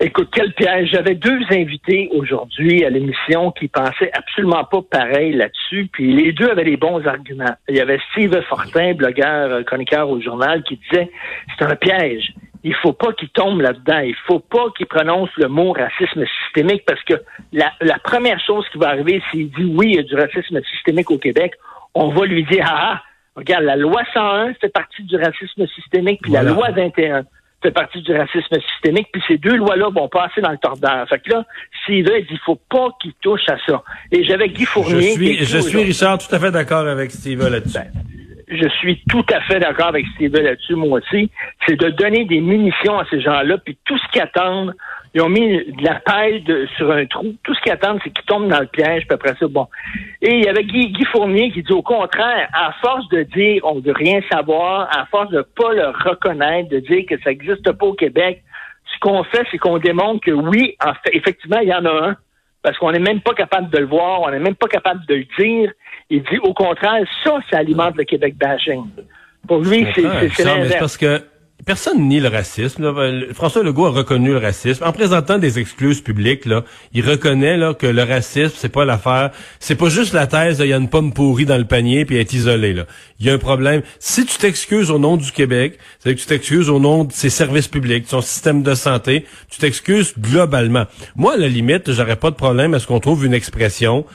Écoute, 0.00 0.28
quel 0.32 0.52
piège. 0.52 0.90
J'avais 0.92 1.16
deux 1.16 1.40
invités 1.50 2.08
aujourd'hui 2.12 2.84
à 2.84 2.90
l'émission 2.90 3.50
qui 3.50 3.66
pensaient 3.66 4.12
absolument 4.12 4.62
pas 4.62 4.80
pareil 4.80 5.32
là-dessus, 5.32 5.88
puis 5.92 6.12
les 6.12 6.30
deux 6.30 6.48
avaient 6.48 6.62
les 6.62 6.76
bons 6.76 7.04
arguments. 7.04 7.56
Il 7.68 7.74
y 7.74 7.80
avait 7.80 7.98
Steve 8.12 8.40
Fortin, 8.48 8.94
blogueur, 8.94 9.64
chroniqueur 9.64 10.08
au 10.08 10.20
journal, 10.20 10.62
qui 10.62 10.78
disait 10.88 11.10
c'est 11.58 11.64
un 11.64 11.74
piège 11.74 12.32
il 12.68 12.74
faut 12.74 12.92
pas 12.92 13.12
qu'il 13.14 13.30
tombe 13.30 13.60
là-dedans. 13.60 14.00
Il 14.00 14.14
faut 14.26 14.40
pas 14.40 14.66
qu'il 14.76 14.86
prononce 14.86 15.30
le 15.36 15.48
mot 15.48 15.72
racisme 15.72 16.24
systémique 16.44 16.84
parce 16.86 17.02
que 17.04 17.14
la, 17.52 17.98
première 18.04 18.38
chose 18.40 18.66
qui 18.70 18.78
va 18.78 18.88
arriver 18.88 19.22
s'il 19.30 19.50
dit 19.50 19.64
oui, 19.64 19.90
il 19.90 19.96
y 19.96 19.98
a 19.98 20.02
du 20.02 20.14
racisme 20.14 20.60
systémique 20.70 21.10
au 21.10 21.18
Québec, 21.18 21.54
on 21.94 22.08
va 22.08 22.26
lui 22.26 22.44
dire 22.44 22.66
ah, 22.68 22.92
ah 22.92 23.02
regarde, 23.36 23.64
la 23.64 23.76
loi 23.76 24.02
101 24.12 24.54
fait 24.60 24.68
partie 24.68 25.02
du 25.02 25.16
racisme 25.16 25.66
systémique, 25.68 26.20
puis 26.22 26.32
la 26.32 26.42
loi 26.42 26.70
21 26.70 27.24
fait 27.62 27.70
partie 27.70 28.02
du 28.02 28.12
racisme 28.12 28.56
systémique, 28.72 29.08
puis 29.12 29.22
ces 29.26 29.38
deux 29.38 29.56
lois-là 29.56 29.88
vont 29.90 30.08
passer 30.08 30.40
dans 30.40 30.52
le 30.52 30.58
tordeur. 30.58 31.08
Fait 31.08 31.18
que 31.18 31.30
là, 31.30 31.44
s'il 31.84 32.04
veut, 32.04 32.20
il 32.20 32.26
dit, 32.26 32.38
faut 32.44 32.60
pas 32.70 32.88
qu'il 33.00 33.12
touche 33.20 33.48
à 33.48 33.56
ça. 33.66 33.82
Et 34.12 34.22
j'avais 34.24 34.48
Guy 34.48 34.64
Fournier... 34.64 35.02
Je 35.02 35.12
suis, 35.12 35.44
je 35.44 35.58
suis 35.58 35.82
Richard, 35.82 36.18
tout 36.18 36.32
à 36.32 36.38
fait 36.38 36.52
d'accord 36.52 36.86
avec 36.86 37.10
Steve 37.10 37.48
là-dessus. 37.48 37.78
Ben, 37.78 37.90
je 38.50 38.68
suis 38.68 39.02
tout 39.08 39.24
à 39.32 39.40
fait 39.42 39.60
d'accord 39.60 39.88
avec 39.88 40.06
Steve 40.14 40.34
là-dessus, 40.34 40.74
moi 40.74 41.00
aussi, 41.00 41.30
c'est 41.68 41.76
de 41.76 41.90
donner 41.90 42.24
des 42.24 42.40
munitions 42.40 42.98
à 42.98 43.04
ces 43.10 43.20
gens-là, 43.20 43.58
puis 43.58 43.76
tout 43.84 43.98
ce 43.98 44.12
qu'ils 44.12 44.22
attendent, 44.22 44.74
ils 45.14 45.20
ont 45.20 45.28
mis 45.28 45.58
de 45.58 45.84
la 45.84 45.96
paille 45.96 46.44
sur 46.76 46.90
un 46.90 47.04
trou. 47.06 47.34
Tout 47.42 47.54
ce 47.54 47.60
qu'ils 47.60 47.72
attendent, 47.72 48.00
c'est 48.02 48.10
qu'ils 48.10 48.24
tombent 48.24 48.48
dans 48.48 48.60
le 48.60 48.66
piège, 48.66 49.06
puis 49.06 49.14
après 49.14 49.34
ça, 49.38 49.46
bon. 49.48 49.66
Et 50.22 50.38
il 50.38 50.44
y 50.44 50.48
avait 50.48 50.64
Guy, 50.64 51.04
Fournier 51.12 51.50
qui 51.50 51.62
dit 51.62 51.72
au 51.72 51.82
contraire, 51.82 52.48
à 52.52 52.72
force 52.80 53.08
de 53.10 53.22
dire 53.22 53.62
on 53.64 53.80
veut 53.80 53.92
rien 53.92 54.20
savoir, 54.30 54.88
à 54.96 55.06
force 55.06 55.30
de 55.30 55.42
pas 55.42 55.72
le 55.74 55.88
reconnaître, 55.88 56.70
de 56.70 56.80
dire 56.80 57.04
que 57.08 57.18
ça 57.22 57.30
n'existe 57.30 57.70
pas 57.72 57.86
au 57.86 57.94
Québec, 57.94 58.42
ce 58.94 58.98
qu'on 59.00 59.22
fait, 59.24 59.44
c'est 59.50 59.58
qu'on 59.58 59.78
démontre 59.78 60.24
que 60.24 60.30
oui, 60.30 60.76
en 60.82 60.94
fait, 60.94 61.14
effectivement, 61.14 61.58
il 61.58 61.68
y 61.68 61.74
en 61.74 61.84
a 61.84 62.08
un, 62.08 62.16
parce 62.62 62.78
qu'on 62.78 62.92
n'est 62.92 62.98
même 62.98 63.20
pas 63.20 63.34
capable 63.34 63.70
de 63.70 63.78
le 63.78 63.86
voir, 63.86 64.22
on 64.22 64.30
n'est 64.30 64.38
même 64.38 64.56
pas 64.56 64.68
capable 64.68 65.04
de 65.06 65.14
le 65.16 65.26
dire. 65.38 65.72
Il 66.10 66.22
dit 66.22 66.38
au 66.42 66.54
contraire, 66.54 67.04
ça, 67.22 67.38
ça 67.50 67.58
alimente 67.58 67.96
le 67.96 68.04
Québec 68.04 68.34
bashing. 68.36 68.84
Pour 69.46 69.60
lui, 69.60 69.86
c'est 69.94 70.78
parce 70.78 70.96
que 70.96 71.22
Personne 71.66 72.08
nie 72.08 72.20
le 72.20 72.28
racisme. 72.28 72.94
François 73.34 73.64
Legault 73.64 73.86
a 73.86 73.90
reconnu 73.90 74.30
le 74.30 74.38
racisme 74.38 74.84
en 74.84 74.92
présentant 74.92 75.38
des 75.38 75.58
excuses 75.58 76.00
publiques. 76.00 76.48
Il 76.94 77.08
reconnaît 77.08 77.58
que 77.78 77.86
le 77.86 78.02
racisme 78.04 78.54
c'est 78.56 78.68
pas 78.68 78.84
l'affaire, 78.84 79.32
c'est 79.58 79.74
pas 79.74 79.88
juste 79.88 80.12
la 80.12 80.28
thèse 80.28 80.60
il 80.60 80.68
y 80.68 80.72
a 80.72 80.76
une 80.76 80.88
pomme 80.88 81.12
pourrie 81.12 81.46
dans 81.46 81.58
le 81.58 81.64
panier 81.64 82.04
puis 82.04 82.16
être 82.16 82.32
isolé. 82.32 82.74
Là, 82.74 82.86
il 83.18 83.26
y 83.26 83.30
a 83.30 83.34
un 83.34 83.38
problème. 83.38 83.82
Si 83.98 84.24
tu 84.24 84.38
t'excuses 84.38 84.90
au 84.92 85.00
nom 85.00 85.16
du 85.16 85.32
Québec, 85.32 85.78
c'est 85.98 86.14
que 86.14 86.20
tu 86.20 86.26
t'excuses 86.26 86.70
au 86.70 86.78
nom 86.78 87.04
de 87.04 87.12
ses 87.12 87.28
services 87.28 87.68
publics, 87.68 88.04
de 88.04 88.08
son 88.08 88.22
système 88.22 88.62
de 88.62 88.74
santé, 88.74 89.26
tu 89.50 89.58
t'excuses 89.58 90.14
globalement. 90.16 90.86
Moi, 91.16 91.34
à 91.34 91.36
la 91.36 91.48
limite, 91.48 91.92
j'aurais 91.92 92.16
pas 92.16 92.30
de 92.30 92.36
problème 92.36 92.72
à 92.74 92.78
ce 92.78 92.86
qu'on 92.86 93.00
trouve 93.00 93.26
une 93.26 93.34
expression 93.34 94.06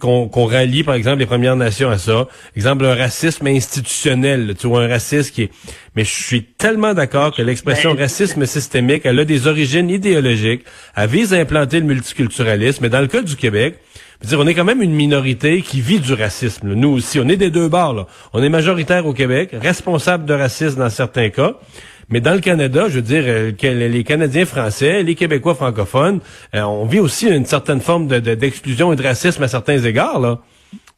qu'on 0.00 0.44
rallie, 0.46 0.82
par 0.82 0.94
exemple, 0.94 1.18
les 1.18 1.26
Premières 1.26 1.56
Nations 1.56 1.90
à 1.90 1.98
ça. 1.98 2.26
Exemple, 2.56 2.84
un 2.84 2.94
racisme 2.94 3.46
institutionnel, 3.46 4.54
tu 4.58 4.66
vois, 4.66 4.82
un 4.82 4.88
racisme 4.88 5.32
qui 5.32 5.42
est... 5.44 5.50
Mais 5.94 6.04
je 6.04 6.12
suis 6.12 6.42
tellement 6.42 6.94
d'accord 6.94 7.34
que 7.34 7.42
l'expression 7.42 7.94
ben, 7.94 8.00
racisme 8.00 8.44
systémique, 8.46 9.02
elle 9.04 9.18
a 9.18 9.24
des 9.24 9.46
origines 9.46 9.90
idéologiques, 9.90 10.64
elle 10.96 11.08
vise 11.08 11.32
à 11.34 11.38
implanter 11.38 11.80
le 11.80 11.86
multiculturalisme, 11.86 12.82
mais 12.82 12.88
dans 12.88 13.00
le 13.00 13.06
cas 13.06 13.22
du 13.22 13.36
Québec, 13.36 13.78
dire, 14.22 14.40
on 14.40 14.46
est 14.46 14.54
quand 14.54 14.64
même 14.64 14.82
une 14.82 14.94
minorité 14.94 15.62
qui 15.62 15.80
vit 15.80 16.00
du 16.00 16.12
racisme. 16.12 16.74
Nous 16.74 16.88
aussi, 16.88 17.20
on 17.20 17.28
est 17.28 17.36
des 17.36 17.50
deux 17.50 17.68
bords. 17.68 17.94
Là. 17.94 18.06
On 18.32 18.42
est 18.42 18.48
majoritaire 18.48 19.06
au 19.06 19.12
Québec, 19.12 19.50
responsable 19.52 20.24
de 20.24 20.34
racisme 20.34 20.80
dans 20.80 20.90
certains 20.90 21.30
cas. 21.30 21.54
Mais 22.10 22.20
dans 22.20 22.32
le 22.32 22.40
Canada, 22.40 22.88
je 22.88 22.96
veux 22.96 23.02
dire, 23.02 23.24
euh, 23.26 23.52
les 23.62 24.04
Canadiens 24.04 24.46
français, 24.46 25.02
les 25.02 25.14
Québécois 25.14 25.54
francophones, 25.54 26.20
euh, 26.54 26.62
on 26.62 26.86
vit 26.86 27.00
aussi 27.00 27.28
une 27.28 27.44
certaine 27.44 27.80
forme 27.80 28.06
d'exclusion 28.06 28.92
et 28.92 28.96
de 28.96 29.02
racisme 29.02 29.42
à 29.42 29.48
certains 29.48 29.78
égards, 29.78 30.18
là. 30.18 30.38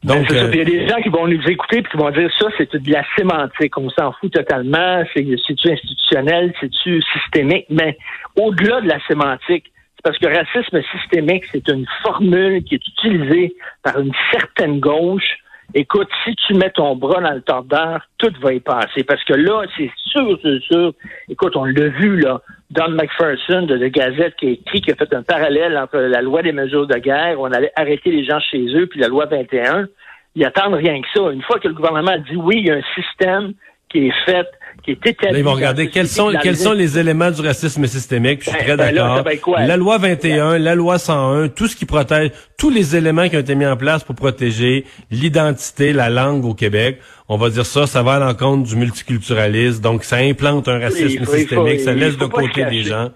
Ben, 0.03 0.15
Donc, 0.15 0.31
euh, 0.31 0.49
il 0.51 0.57
y 0.57 0.61
a 0.61 0.65
des 0.65 0.87
gens 0.87 1.01
qui 1.01 1.09
vont 1.09 1.27
nous 1.27 1.47
écouter 1.47 1.79
et 1.79 1.83
qui 1.83 1.97
vont 1.97 2.09
dire 2.09 2.29
ça, 2.39 2.47
c'est 2.57 2.75
de 2.75 2.91
la 2.91 3.03
sémantique. 3.17 3.77
On 3.77 3.89
s'en 3.91 4.13
fout 4.13 4.31
totalement. 4.31 5.03
C'est-tu 5.13 5.71
institutionnel, 5.71 6.53
c'est-tu 6.59 7.01
systémique? 7.13 7.65
Mais 7.69 7.97
au-delà 8.35 8.81
de 8.81 8.87
la 8.87 8.99
sémantique, 9.07 9.65
c'est 9.95 10.03
parce 10.03 10.17
que 10.17 10.25
racisme 10.25 10.81
systémique, 10.97 11.43
c'est 11.51 11.67
une 11.67 11.85
formule 12.03 12.63
qui 12.63 12.75
est 12.75 12.87
utilisée 12.87 13.53
par 13.83 13.99
une 13.99 14.13
certaine 14.31 14.79
gauche 14.79 15.37
écoute, 15.73 16.09
si 16.23 16.35
tu 16.35 16.53
mets 16.53 16.69
ton 16.69 16.95
bras 16.95 17.21
dans 17.21 17.33
le 17.33 17.41
tordeur, 17.41 18.07
tout 18.17 18.33
va 18.41 18.53
y 18.53 18.59
passer. 18.59 19.03
Parce 19.03 19.23
que 19.23 19.33
là, 19.33 19.63
c'est 19.77 19.91
sûr, 19.97 20.37
c'est 20.41 20.59
sûr. 20.61 20.93
Écoute, 21.29 21.55
on 21.55 21.65
l'a 21.65 21.89
vu, 21.89 22.19
là. 22.19 22.41
Don 22.69 22.89
McPherson 22.89 23.63
de, 23.63 23.77
de 23.77 23.87
Gazette 23.87 24.35
qui 24.37 24.47
a 24.47 24.49
écrit, 24.51 24.81
qui 24.81 24.91
a 24.91 24.95
fait 24.95 25.13
un 25.13 25.23
parallèle 25.23 25.77
entre 25.77 25.97
la 25.97 26.21
loi 26.21 26.41
des 26.41 26.53
mesures 26.53 26.87
de 26.87 26.97
guerre, 26.97 27.39
où 27.39 27.45
on 27.45 27.51
allait 27.51 27.73
arrêter 27.75 28.11
les 28.11 28.23
gens 28.23 28.39
chez 28.39 28.65
eux, 28.75 28.87
puis 28.87 28.99
la 28.99 29.07
loi 29.07 29.25
21. 29.25 29.87
Ils 30.35 30.45
attendent 30.45 30.75
rien 30.75 31.01
que 31.01 31.07
ça. 31.13 31.31
Une 31.31 31.41
fois 31.41 31.59
que 31.59 31.67
le 31.67 31.73
gouvernement 31.73 32.17
dit 32.29 32.37
oui, 32.37 32.55
il 32.59 32.67
y 32.67 32.71
a 32.71 32.75
un 32.75 32.93
système 32.95 33.53
qui 33.89 34.07
est 34.07 34.25
fait 34.25 34.47
qui 34.83 34.91
est 34.91 35.05
établi. 35.05 35.33
Là, 35.33 35.39
ils 35.39 35.43
vont 35.45 35.53
regarder 35.53 35.89
quels 35.89 36.07
sont, 36.07 36.31
quels 36.41 36.57
sont 36.57 36.73
les 36.73 36.97
éléments 36.97 37.31
du 37.31 37.41
racisme 37.41 37.85
systémique. 37.85 38.39
Je 38.43 38.49
suis 38.49 38.57
Ben, 38.59 38.77
très 38.77 38.77
ben 38.77 38.93
d'accord. 38.95 39.23
La 39.59 39.77
loi 39.77 39.97
21, 39.97 40.57
la 40.57 40.75
loi 40.75 40.97
101, 40.99 41.49
tout 41.49 41.67
ce 41.67 41.75
qui 41.75 41.85
protège, 41.85 42.31
tous 42.57 42.69
les 42.69 42.95
éléments 42.95 43.29
qui 43.29 43.35
ont 43.37 43.39
été 43.41 43.55
mis 43.55 43.65
en 43.65 43.77
place 43.77 44.03
pour 44.03 44.15
protéger 44.15 44.85
l'identité, 45.11 45.93
la 45.93 46.09
langue 46.09 46.45
au 46.45 46.53
Québec. 46.53 46.99
On 47.29 47.37
va 47.37 47.49
dire 47.49 47.65
ça, 47.65 47.87
ça 47.87 48.03
va 48.03 48.15
à 48.15 48.19
l'encontre 48.19 48.67
du 48.67 48.75
multiculturalisme. 48.75 49.81
Donc, 49.81 50.03
ça 50.03 50.17
implante 50.17 50.67
un 50.67 50.79
racisme 50.79 51.23
faut- 51.25 51.33
systémique, 51.35 51.79
faut- 51.79 51.85
ça 51.85 51.93
laisse 51.93 52.17
de 52.17 52.25
côté 52.25 52.65
des 52.65 52.83
gens. 52.83 53.11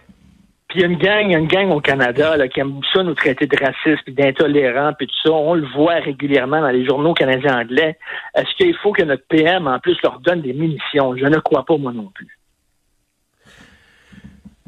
Il 0.75 0.81
y 0.81 0.83
a 0.83 0.87
une 0.87 0.97
gang, 0.97 1.29
y 1.29 1.35
a 1.35 1.39
une 1.39 1.47
gang 1.47 1.71
au 1.71 1.79
Canada 1.79 2.35
qui 2.49 2.59
aime 2.59 2.81
ça 2.93 3.01
nous 3.01 3.13
traiter 3.13 3.47
de 3.47 3.57
racistes, 3.57 4.03
puis 4.03 4.13
d'intolérants, 4.13 4.91
puis 4.97 5.07
tout 5.07 5.13
ça. 5.23 5.31
On 5.31 5.53
le 5.53 5.65
voit 5.73 5.95
régulièrement 5.95 6.59
dans 6.59 6.69
les 6.69 6.85
journaux 6.85 7.13
canadiens 7.13 7.61
anglais. 7.61 7.97
Est-ce 8.35 8.53
qu'il 8.57 8.75
faut 8.83 8.91
que 8.91 9.03
notre 9.03 9.23
PM, 9.29 9.67
en 9.67 9.79
plus, 9.79 9.95
leur 10.03 10.19
donne 10.19 10.41
des 10.41 10.51
munitions? 10.51 11.15
Je 11.15 11.25
ne 11.25 11.37
crois 11.37 11.63
pas, 11.63 11.77
moi 11.77 11.93
non 11.93 12.11
plus. 12.13 12.27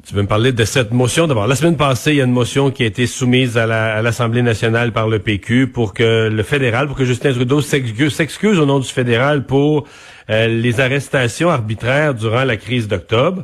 Tu 0.07 0.13
veux 0.15 0.21
me 0.21 0.27
parler 0.27 0.53
de 0.53 0.63
cette 0.63 0.93
motion? 0.93 1.27
D'abord. 1.27 1.47
La 1.47 1.55
semaine 1.55 1.75
passée, 1.75 2.11
il 2.11 2.17
y 2.17 2.21
a 2.21 2.23
une 2.23 2.31
motion 2.31 2.71
qui 2.71 2.83
a 2.83 2.85
été 2.85 3.05
soumise 3.07 3.57
à 3.57 3.65
à 3.65 4.01
l'Assemblée 4.01 4.41
nationale 4.41 4.93
par 4.93 5.09
le 5.09 5.19
PQ 5.19 5.67
pour 5.67 5.93
que 5.93 6.29
le 6.29 6.43
fédéral, 6.43 6.87
pour 6.87 6.95
que 6.95 7.03
Justin 7.03 7.33
Trudeau 7.33 7.59
s'excuse 7.59 8.13
s'excuse 8.13 8.57
au 8.57 8.65
nom 8.65 8.79
du 8.79 8.87
fédéral 8.87 9.45
pour 9.45 9.85
les 10.29 10.79
arrestations 10.79 11.49
arbitraires 11.49 12.13
durant 12.13 12.43
la 12.43 12.57
crise 12.57 12.87
d'octobre. 12.87 13.43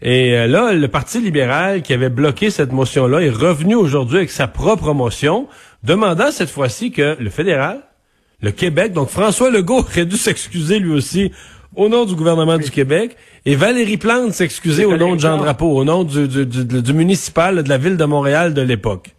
Et 0.00 0.34
euh, 0.36 0.46
là, 0.46 0.72
le 0.72 0.88
Parti 0.88 1.20
libéral 1.20 1.82
qui 1.82 1.92
avait 1.92 2.08
bloqué 2.08 2.50
cette 2.50 2.72
motion-là 2.72 3.20
est 3.20 3.30
revenu 3.30 3.74
aujourd'hui 3.74 4.18
avec 4.18 4.30
sa 4.30 4.46
propre 4.48 4.92
motion, 4.94 5.46
demandant 5.82 6.30
cette 6.30 6.50
fois-ci 6.50 6.90
que 6.92 7.16
le 7.20 7.30
fédéral, 7.30 7.80
le 8.40 8.50
Québec, 8.50 8.92
donc 8.92 9.08
François 9.08 9.50
Legault 9.50 9.80
aurait 9.80 10.06
dû 10.06 10.16
s'excuser 10.16 10.78
lui 10.78 10.92
aussi 10.92 11.32
au 11.76 11.88
nom 11.88 12.04
du 12.04 12.14
gouvernement 12.14 12.58
du 12.58 12.70
Québec 12.70 13.16
et 13.46 13.54
Valérie 13.54 13.96
Plante 13.96 14.32
s'excuser 14.32 14.84
au 14.84 14.96
nom 14.96 15.14
de 15.14 15.20
Jean 15.20 15.36
Drapeau, 15.38 15.76
au 15.76 15.84
nom 15.84 16.04
du, 16.04 16.28
du, 16.28 16.44
du- 16.46 16.82
du 16.82 16.92
municipal 16.92 17.62
de 17.62 17.68
la 17.68 17.78
ville 17.78 17.96
de 17.96 18.04
Montréal 18.04 18.52
de 18.54 18.62
l'époque. 18.62 19.10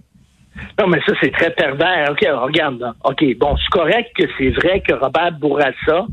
Non, 0.79 0.87
mais 0.87 0.99
ça, 1.05 1.13
c'est 1.21 1.31
très 1.31 1.51
pervers. 1.51 2.09
OK, 2.11 2.19
regarde. 2.43 2.79
là. 2.79 2.93
OK, 3.05 3.23
bon, 3.39 3.55
c'est 3.57 3.69
correct 3.79 4.09
que 4.15 4.23
c'est 4.37 4.49
vrai 4.51 4.81
que 4.87 4.93
Robert 4.93 5.31
Bourassa, 5.39 6.05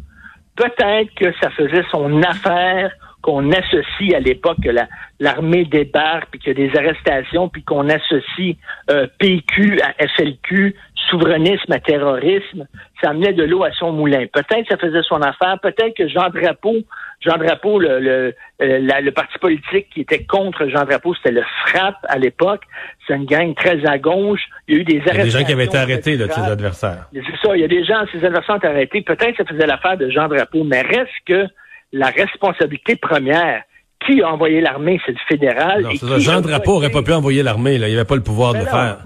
peut-être 0.60 1.14
que 1.14 1.32
ça 1.40 1.50
faisait 1.50 1.84
son 1.90 2.22
affaire 2.22 2.92
qu'on 3.22 3.50
associe 3.52 4.14
à 4.14 4.20
l'époque 4.20 4.58
que 4.64 4.70
la- 4.70 4.88
l'armée 5.18 5.64
débarque, 5.64 6.28
puis 6.30 6.40
qu'il 6.40 6.58
y 6.58 6.64
a 6.64 6.68
des 6.68 6.78
arrestations, 6.78 7.48
puis 7.48 7.62
qu'on 7.62 7.88
associe 7.88 8.56
euh, 8.90 9.06
PQ 9.18 9.80
à 9.82 9.92
FLQ, 10.08 10.74
souverainisme 11.10 11.72
à 11.72 11.80
terrorisme, 11.80 12.66
ça 13.02 13.10
amenait 13.10 13.32
de 13.32 13.42
l'eau 13.44 13.64
à 13.64 13.72
son 13.72 13.92
moulin. 13.92 14.26
Peut-être 14.32 14.62
que 14.62 14.68
ça 14.68 14.76
faisait 14.76 15.02
son 15.02 15.20
affaire, 15.22 15.58
peut-être 15.60 15.94
que 15.96 16.08
Jean 16.08 16.28
Drapeau, 16.30 16.76
Jean 17.20 17.36
Drapeau, 17.36 17.78
le, 17.78 17.98
le, 18.00 18.34
euh, 18.62 18.78
la- 18.80 19.00
le 19.00 19.10
parti 19.10 19.38
politique 19.38 19.88
qui 19.92 20.00
était 20.02 20.24
contre 20.24 20.66
Jean 20.68 20.84
Drapeau, 20.84 21.14
c'était 21.14 21.32
le 21.32 21.42
FRAP 21.66 21.96
à 22.08 22.18
l'époque. 22.18 22.62
C'est 23.06 23.14
une 23.16 23.24
gang 23.26 23.54
très 23.54 23.84
à 23.86 23.98
gauche. 23.98 24.40
Il 24.68 24.74
y 24.74 24.78
a 24.78 24.80
eu 24.80 24.84
des 24.84 24.92
Il 24.94 24.98
y 24.98 25.00
a 25.00 25.02
arrestations. 25.10 25.24
des 25.24 25.30
gens 25.40 25.46
qui 25.46 25.52
avaient 25.52 25.64
été 25.64 25.76
arrêtés 25.78 26.16
de 26.16 26.26
ses 26.26 26.40
adversaires. 26.40 27.06
C'est 27.12 27.22
ça, 27.46 27.56
il 27.56 27.60
y 27.60 27.64
a 27.64 27.68
des 27.68 27.84
gens, 27.84 28.04
ses 28.12 28.24
adversaires 28.24 28.54
ont 28.54 28.58
été 28.58 28.66
arrêtés. 28.68 29.02
Peut-être 29.02 29.32
que 29.36 29.44
ça 29.44 29.44
faisait 29.44 29.66
l'affaire 29.66 29.96
de 29.96 30.08
Jean 30.10 30.28
Drapeau, 30.28 30.64
mais 30.64 30.82
reste 30.82 31.10
que 31.26 31.46
la 31.92 32.08
responsabilité 32.08 32.96
première, 32.96 33.62
qui 34.06 34.22
a 34.22 34.32
envoyé 34.32 34.60
l'armée, 34.60 35.00
c'est 35.04 35.12
le 35.12 35.18
fédéral. 35.28 35.82
Non, 35.82 35.90
et 35.90 35.96
c'est 35.96 36.06
ça. 36.06 36.14
qui 36.16 36.20
Jean 36.22 36.40
Drapeau 36.40 36.76
aurait 36.76 36.90
pas 36.90 37.02
pu 37.02 37.12
envoyer 37.12 37.42
l'armée, 37.42 37.78
là. 37.78 37.88
Il 37.88 37.94
avait 37.94 38.04
pas 38.04 38.16
le 38.16 38.22
pouvoir 38.22 38.54
de 38.54 38.60
le 38.60 38.64
faire. 38.64 38.98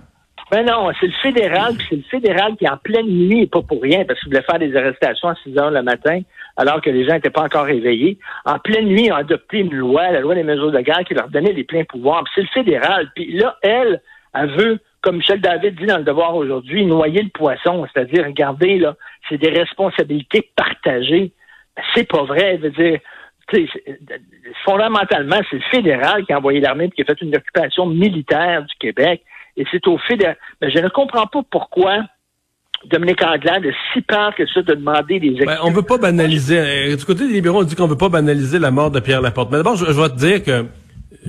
Ben 0.50 0.64
non, 0.66 0.90
c'est 1.00 1.06
le 1.06 1.12
fédéral, 1.22 1.74
c'est 1.88 1.96
le 1.96 2.02
fédéral 2.02 2.54
qui, 2.56 2.68
en 2.68 2.76
pleine 2.76 3.08
nuit, 3.08 3.42
et 3.42 3.46
pas 3.46 3.62
pour 3.62 3.82
rien, 3.82 4.04
parce 4.04 4.20
qu'il 4.20 4.28
voulait 4.28 4.44
faire 4.44 4.58
des 4.58 4.76
arrestations 4.76 5.28
à 5.28 5.34
6 5.42 5.58
heures 5.58 5.70
le 5.70 5.82
matin, 5.82 6.20
alors 6.56 6.80
que 6.80 6.90
les 6.90 7.06
gens 7.06 7.14
n'étaient 7.14 7.30
pas 7.30 7.42
encore 7.42 7.64
réveillés. 7.64 8.18
En 8.44 8.58
pleine 8.58 8.86
nuit, 8.86 9.06
ils 9.06 9.12
ont 9.12 9.16
adopté 9.16 9.58
une 9.58 9.74
loi, 9.74 10.10
la 10.10 10.20
loi 10.20 10.34
des 10.34 10.44
mesures 10.44 10.70
de 10.70 10.80
guerre, 10.80 11.02
qui 11.08 11.14
leur 11.14 11.28
donnait 11.28 11.52
les 11.52 11.64
pleins 11.64 11.84
pouvoirs. 11.84 12.24
C'est 12.34 12.42
le 12.42 12.48
fédéral. 12.48 13.10
Puis 13.16 13.32
là, 13.32 13.56
elle, 13.62 14.02
elle 14.34 14.50
veut, 14.50 14.78
comme 15.00 15.16
Michel 15.16 15.40
David 15.40 15.76
dit 15.76 15.86
dans 15.86 15.98
le 15.98 16.04
devoir 16.04 16.36
aujourd'hui, 16.36 16.84
noyer 16.84 17.22
le 17.22 17.30
poisson. 17.30 17.86
C'est-à-dire, 17.92 18.26
regardez, 18.26 18.78
là, 18.78 18.94
c'est 19.28 19.38
des 19.38 19.50
responsabilités 19.50 20.50
partagées. 20.54 21.32
C'est 21.94 22.08
pas 22.08 22.24
vrai. 22.24 22.56
Veut 22.56 22.70
dire, 22.70 23.00
fondamentalement, 24.64 25.40
c'est 25.50 25.56
le 25.56 25.62
fédéral 25.70 26.24
qui 26.24 26.32
a 26.32 26.38
envoyé 26.38 26.60
l'armée 26.60 26.84
et 26.84 26.90
qui 26.90 27.02
a 27.02 27.04
fait 27.04 27.20
une 27.20 27.34
occupation 27.34 27.86
militaire 27.86 28.62
du 28.62 28.74
Québec. 28.78 29.22
Et 29.56 29.64
c'est 29.70 29.86
au 29.86 29.98
fédéral. 29.98 30.36
Mais 30.60 30.70
je 30.70 30.78
ne 30.78 30.88
comprends 30.88 31.26
pas 31.26 31.42
pourquoi 31.50 32.04
Dominique 32.86 33.22
Anglade 33.22 33.64
a 33.66 33.70
si 33.92 34.02
peur 34.02 34.34
que 34.34 34.46
ça 34.46 34.62
de 34.62 34.74
demander 34.74 35.20
des 35.20 35.28
excuses. 35.28 35.46
Ben, 35.46 35.58
on 35.62 35.70
veut 35.70 35.82
pas 35.82 35.98
banaliser. 35.98 36.58
euh, 36.58 36.96
Du 36.96 37.04
côté 37.04 37.26
des 37.26 37.34
libéraux, 37.34 37.60
on 37.60 37.64
dit 37.64 37.74
qu'on 37.74 37.86
veut 37.86 37.96
pas 37.96 38.08
banaliser 38.08 38.58
la 38.58 38.70
mort 38.70 38.90
de 38.90 39.00
Pierre 39.00 39.20
Laporte. 39.20 39.50
Mais 39.50 39.58
d'abord, 39.58 39.76
je, 39.76 39.84
vais 39.84 40.08
te 40.08 40.16
dire 40.16 40.42
que 40.42 40.66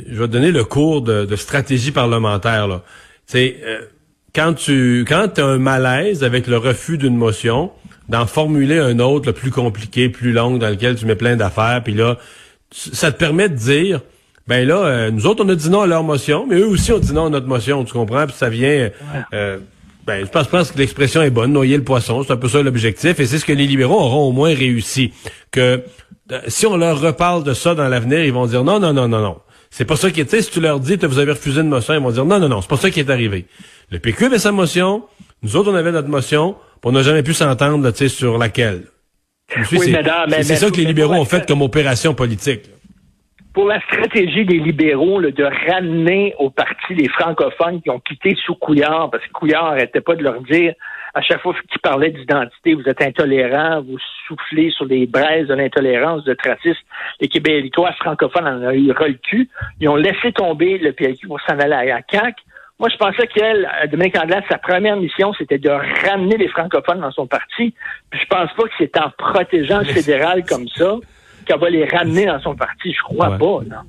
je 0.08 0.20
vais 0.20 0.28
te 0.28 0.32
donner 0.32 0.52
le 0.52 0.64
cours 0.64 1.02
de, 1.02 1.36
stratégie 1.36 1.92
parlementaire. 1.92 2.68
Là. 2.68 2.82
C'est 3.26 3.58
euh, 3.64 3.82
quand 4.34 4.54
tu 4.54 5.06
quand 5.08 5.40
as 5.40 5.46
un 5.46 5.58
malaise 5.58 6.24
avec 6.24 6.48
le 6.48 6.58
refus 6.58 6.98
d'une 6.98 7.16
motion, 7.16 7.72
d'en 8.10 8.26
formuler 8.26 8.78
un 8.80 9.00
autre, 9.00 9.28
le 9.28 9.34
plus 9.34 9.52
compliqué, 9.52 10.10
plus 10.10 10.32
long, 10.32 10.58
dans 10.58 10.70
lequel 10.70 10.96
tu 10.96 11.06
mets 11.06 11.16
plein 11.16 11.36
d'affaires, 11.36 11.82
puis 11.84 11.94
là, 11.94 12.18
tu- 12.70 12.96
ça 12.96 13.12
te 13.12 13.18
permet 13.18 13.50
de 13.50 13.56
dire. 13.56 14.02
Ben 14.48 14.68
là, 14.68 14.78
euh, 14.86 15.12
nous 15.12 15.26
autres, 15.26 15.44
on 15.44 15.50
a 15.50 15.56
dit 15.56 15.70
non 15.72 15.82
à 15.82 15.88
leur 15.88 16.04
motion, 16.04 16.46
mais 16.48 16.58
eux 16.60 16.68
aussi 16.68 16.92
ont 16.92 17.00
dit 17.00 17.14
non 17.14 17.26
à 17.26 17.30
notre 17.32 17.48
motion, 17.48 17.84
tu 17.84 17.94
comprends? 17.94 18.28
Puis 18.28 18.36
ça 18.38 18.48
vient... 18.50 18.92
euh, 19.34 19.58
ben, 20.06 20.24
je 20.24 20.30
pense, 20.30 20.46
je 20.46 20.50
pense 20.52 20.72
que 20.72 20.78
l'expression 20.78 21.24
est 21.24 21.32
bonne, 21.32 21.52
noyer 21.52 21.78
le 21.78 21.84
poisson, 21.84 22.22
c'est 22.24 22.32
un 22.32 22.38
peu 22.38 22.48
ça 22.48 22.62
l'objectif, 22.62 23.20
et 23.20 23.26
c'est 23.26 23.40
ce 23.40 23.46
que 23.46 23.54
les 23.54 23.66
libéraux 23.66 24.00
auront 24.00 24.28
au 24.28 24.32
moins 24.32 24.54
réussi. 24.54 25.12
Que 25.50 25.82
euh, 26.32 26.40
si 26.48 26.68
on 26.68 26.78
leur 26.78 27.02
reparle 27.02 27.44
de 27.44 27.56
ça 27.56 27.74
dans 27.74 27.88
l'avenir, 27.88 28.24
ils 28.24 28.32
vont 28.34 28.46
dire 28.46 28.64
non, 28.64 28.80
non, 28.80 28.94
non, 28.94 29.08
non, 29.08 29.20
non. 29.22 29.38
C'est 29.72 29.86
pas 29.86 29.96
ça 29.96 30.12
qui 30.12 30.22
est. 30.22 30.26
Tu 30.26 30.38
sais, 30.38 30.42
si 30.44 30.52
tu 30.52 30.62
leur 30.62 30.80
dis 30.80 31.00
que 31.00 31.08
vous 31.08 31.18
avez 31.18 31.32
refusé 31.32 31.62
une 31.62 31.70
motion, 31.70 31.96
ils 31.96 32.00
vont 32.00 32.12
dire 32.12 32.24
non, 32.26 32.40
non, 32.40 32.48
non, 32.48 32.62
c'est 32.62 32.70
pas 32.70 32.78
ça 32.78 32.92
qui 32.92 33.00
est 33.00 33.10
arrivé. 33.10 33.48
Le 33.90 33.98
PQ 33.98 34.26
avait 34.26 34.38
sa 34.40 34.52
motion, 34.52 35.04
nous 35.42 35.56
autres 35.56 35.72
on 35.72 35.76
avait 35.76 35.92
notre 35.92 36.08
motion, 36.08 36.56
on 36.86 36.92
n'a 36.92 37.02
jamais 37.02 37.24
pu 37.24 37.34
s'entendre 37.34 37.84
là, 37.84 37.92
tu 37.92 37.98
sais, 37.98 38.08
sur 38.08 38.38
laquelle. 38.38 38.84
Oui, 39.72 39.94
c'est 40.42 40.56
ça 40.56 40.72
que 40.72 40.78
les 40.78 40.86
libéraux 40.86 41.16
ont 41.16 41.26
fait 41.26 41.46
comme 41.46 41.62
opération 41.62 42.14
politique. 42.14 42.68
là. 42.68 42.74
pour 43.54 43.68
la 43.68 43.80
stratégie 43.82 44.46
des 44.46 44.60
libéraux 44.60 45.20
là, 45.20 45.32
de 45.32 45.44
ramener 45.44 46.36
au 46.40 46.50
parti 46.50 46.94
les 46.94 47.08
francophones 47.08 47.82
qui 47.82 47.90
ont 47.90 48.00
quitté 48.00 48.36
sous 48.46 48.56
Couillard, 48.56 49.10
parce 49.10 49.24
que 49.26 49.32
Couillard 49.32 49.66
n'arrêtait 49.66 50.02
pas 50.02 50.16
de 50.16 50.24
leur 50.24 50.42
dire, 50.42 50.74
à 51.14 51.22
chaque 51.22 51.42
fois 51.42 51.56
qu'il 51.72 51.80
parlait 51.80 52.12
d'identité, 52.12 52.74
vous 52.74 52.88
êtes 52.88 53.02
intolérants, 53.02 53.82
vous 53.82 53.98
soufflez 54.28 54.70
sur 54.72 54.86
les 54.86 55.08
braises 55.08 55.48
de 55.48 55.54
l'intolérance, 55.54 56.26
de 56.26 56.34
tracisme. 56.34 56.82
Les 57.22 57.30
Québécois 57.30 57.94
francophones 57.94 58.46
en 58.46 58.62
ont 58.62 58.72
eu 58.72 58.88
le 58.88 59.14
cul. 59.14 59.50
Ils 59.80 59.88
ont 59.88 59.96
laissé 59.96 60.34
tomber 60.34 60.78
le 60.78 60.92
PLQ 60.92 61.28
pour 61.28 61.40
s'en 61.42 61.58
aller 61.58 61.74
à 61.74 61.86
la 61.86 62.02
CAQ. 62.12 62.36
Moi, 62.78 62.90
je 62.90 62.98
pensais 62.98 63.26
qu'elle, 63.28 63.66
euh, 63.84 63.88
Dominique 63.88 64.18
Anglade, 64.18 64.44
sa 64.50 64.58
première 64.58 64.98
mission, 64.98 65.32
c'était 65.38 65.58
de 65.58 65.70
ramener 65.70 66.36
les 66.38 66.50
francophones 66.50 67.00
dans 67.00 67.12
son 67.12 67.26
parti. 67.26 67.74
Puis 68.10 68.20
je 68.22 68.26
pense 68.28 68.50
pas 68.58 68.64
que 68.64 68.74
c'est 68.78 68.98
en 68.98 69.10
protégeant 69.18 69.80
le 69.80 69.86
fédéral 69.86 70.44
comme 70.46 70.68
ça 70.68 70.96
qu'elle 71.46 71.60
va 71.60 71.70
les 71.70 71.86
ramener 71.86 72.26
dans 72.26 72.40
son 72.42 72.56
parti. 72.56 72.92
Je 72.92 73.02
crois 73.04 73.30
Ouais. 73.30 73.38
pas, 73.38 73.60
non. 73.76 73.82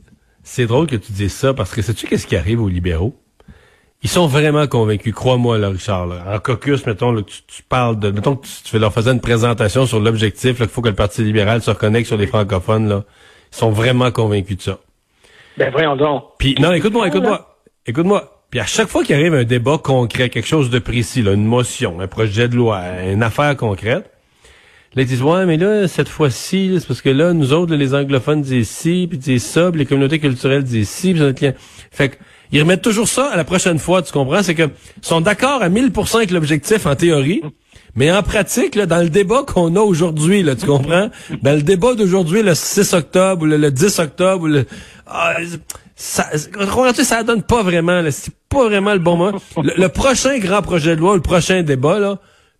C'est 0.45 0.66
drôle 0.66 0.87
que 0.87 0.95
tu 0.97 1.11
dises 1.11 1.35
ça 1.35 1.52
parce 1.52 1.75
que 1.75 1.83
sais-tu 1.83 2.07
qu'est-ce 2.07 2.26
qui 2.28 2.37
arrive 2.37 2.62
aux 2.62 2.69
libéraux? 2.69 3.16
Ils 4.02 4.09
sont 4.09 4.28
vraiment 4.28 4.66
convaincus, 4.69 5.12
crois-moi, 5.12 5.59
là, 5.59 5.71
Richard. 5.71 6.07
là. 6.07 6.23
En 6.33 6.38
caucus, 6.38 6.87
mettons, 6.87 7.11
là, 7.11 7.23
que 7.23 7.31
tu, 7.31 7.43
tu 7.49 7.62
parles 7.64 7.99
de. 7.99 8.11
Mettons 8.12 8.37
que 8.37 8.47
tu, 8.47 8.52
tu 8.62 8.78
leur 8.78 8.93
faisais 8.93 9.11
une 9.11 9.21
présentation 9.23 9.85
sur 9.87 9.99
l'objectif, 9.99 10.61
là, 10.61 10.66
qu'il 10.66 10.75
faut 10.75 10.83
que 10.83 10.88
le 10.90 10.95
Parti 10.95 11.23
libéral 11.25 11.61
se 11.62 11.71
reconnecte 11.71 12.07
sur 12.07 12.16
les 12.19 12.26
francophones, 12.28 12.88
là. 12.88 13.02
Ils 13.52 13.57
sont 13.57 13.71
vraiment 13.71 14.12
convaincus 14.12 14.59
de 14.59 14.62
ça. 14.62 14.78
Ben 15.57 15.71
voyons 15.73 15.97
donc. 15.97 16.25
Puis, 16.38 16.55
non, 16.61 16.73
écoute-moi, 16.73 17.09
écoute-moi. 17.09 17.57
Écoute-moi. 17.87 18.36
Puis 18.50 18.60
à 18.60 18.66
chaque 18.66 18.88
fois 18.88 19.04
qu'il 19.04 19.14
arrive 19.14 19.34
un 19.34 19.44
débat 19.44 19.78
concret, 19.78 20.28
quelque 20.28 20.46
chose 20.46 20.70
de 20.70 20.78
précis, 20.78 21.22
là, 21.22 21.32
une 21.32 21.44
motion, 21.44 22.00
un 22.00 22.06
projet 22.06 22.48
de 22.48 22.56
loi, 22.56 22.82
une 23.10 23.22
affaire 23.22 23.56
concrète, 23.56 24.10
là, 24.94 25.02
ils 25.02 25.06
disent, 25.06 25.22
ouais, 25.22 25.46
mais 25.46 25.56
là, 25.56 25.88
cette 25.88 26.08
fois-ci, 26.08 26.76
c'est 26.78 26.86
parce 26.86 27.02
que 27.02 27.10
là, 27.10 27.32
nous 27.32 27.52
autres, 27.52 27.72
là, 27.72 27.76
les 27.76 27.94
anglophones 27.94 28.42
disent 28.42 28.70
ci, 28.70 29.06
puis 29.08 29.18
disent 29.18 29.44
ça, 29.44 29.70
puis 29.70 29.80
les 29.80 29.86
communautés 29.86 30.20
culturelles 30.20 30.62
disent 30.62 30.88
ci, 30.88 31.12
puis 31.12 31.20
notre. 31.20 31.40
Fait 31.90 32.10
que, 32.10 32.16
ils 32.52 32.60
remettent 32.60 32.82
toujours 32.82 33.08
ça 33.08 33.26
à 33.32 33.36
la 33.36 33.44
prochaine 33.44 33.80
fois, 33.80 34.02
tu 34.02 34.12
comprends? 34.12 34.42
C'est 34.42 34.54
que, 34.54 34.70
sont 35.02 35.20
d'accord 35.20 35.62
à 35.62 35.68
1000% 35.68 36.16
avec 36.16 36.30
l'objectif 36.30 36.86
en 36.86 36.94
théorie, 36.94 37.42
mais 37.96 38.12
en 38.12 38.22
pratique, 38.22 38.76
là, 38.76 38.86
dans 38.86 39.02
le 39.02 39.08
débat 39.08 39.42
qu'on 39.44 39.74
a 39.74 39.80
aujourd'hui, 39.80 40.44
là, 40.44 40.54
tu 40.54 40.66
comprends? 40.66 41.10
Dans 41.42 41.54
le 41.54 41.62
débat 41.62 41.94
d'aujourd'hui, 41.94 42.42
le 42.42 42.54
6 42.54 42.92
octobre, 42.94 43.42
ou 43.42 43.46
le, 43.46 43.56
le 43.56 43.72
10 43.72 43.98
octobre, 43.98 44.44
ou 44.44 44.46
le, 44.46 44.66
ah, 45.08 45.34
ça, 45.96 46.24
ça 46.92 47.22
donne 47.22 47.42
pas 47.42 47.62
vraiment, 47.62 48.02
c'est 48.10 48.34
pas 48.48 48.64
vraiment 48.68 48.92
le 48.92 48.98
bon 49.00 49.16
moment. 49.16 49.38
Le, 49.56 49.72
le 49.76 49.88
prochain 49.88 50.38
grand 50.38 50.62
projet 50.62 50.94
de 50.94 51.00
loi, 51.00 51.16
le 51.16 51.22
prochain 51.22 51.62
débat, 51.62 51.98
là, 51.98 52.18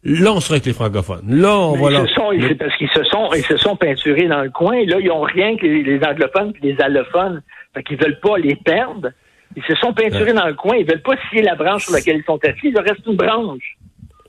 Là, 0.09 0.33
on 0.33 0.41
sera 0.41 0.55
avec 0.55 0.67
les 0.67 0.73
francophones. 0.73 1.25
Là, 1.29 1.59
on 1.59 1.73
va 1.77 1.91
Ils 1.91 1.95
là. 1.95 2.07
se 2.07 2.15
sont, 2.15 2.31
c'est 2.41 2.55
parce 2.55 2.77
qu'ils 2.77 2.89
se 2.91 3.03
sont, 3.05 3.29
ils 3.35 3.45
se 3.45 3.57
sont 3.57 3.75
peinturés 3.75 4.29
dans 4.29 4.43
le 4.43 4.51
coin. 4.51 4.77
Là, 4.87 4.99
ils 5.01 5.11
ont 5.11 5.23
rien 5.23 5.57
que 5.57 5.67
les, 5.67 5.83
les 5.83 6.05
anglophones 6.05 6.53
et 6.63 6.73
les 6.75 6.81
allophones. 6.81 7.43
Fait 7.75 7.83
qu'ils 7.83 7.97
veulent 7.99 8.21
pas 8.21 8.39
les 8.39 8.55
perdre. 8.55 9.11
Ils 9.57 9.65
se 9.65 9.75
sont 9.75 9.93
peinturés 9.93 10.33
dans 10.33 10.47
le 10.47 10.55
coin. 10.55 10.77
Ils 10.77 10.87
veulent 10.87 11.03
pas 11.03 11.17
scier 11.29 11.43
la 11.43 11.57
branche 11.57 11.87
sur 11.87 11.93
laquelle 11.93 12.19
ils 12.19 12.25
sont 12.25 12.39
assis. 12.45 12.69
Il 12.69 12.79
reste 12.79 13.05
une 13.05 13.17
branche. 13.17 13.77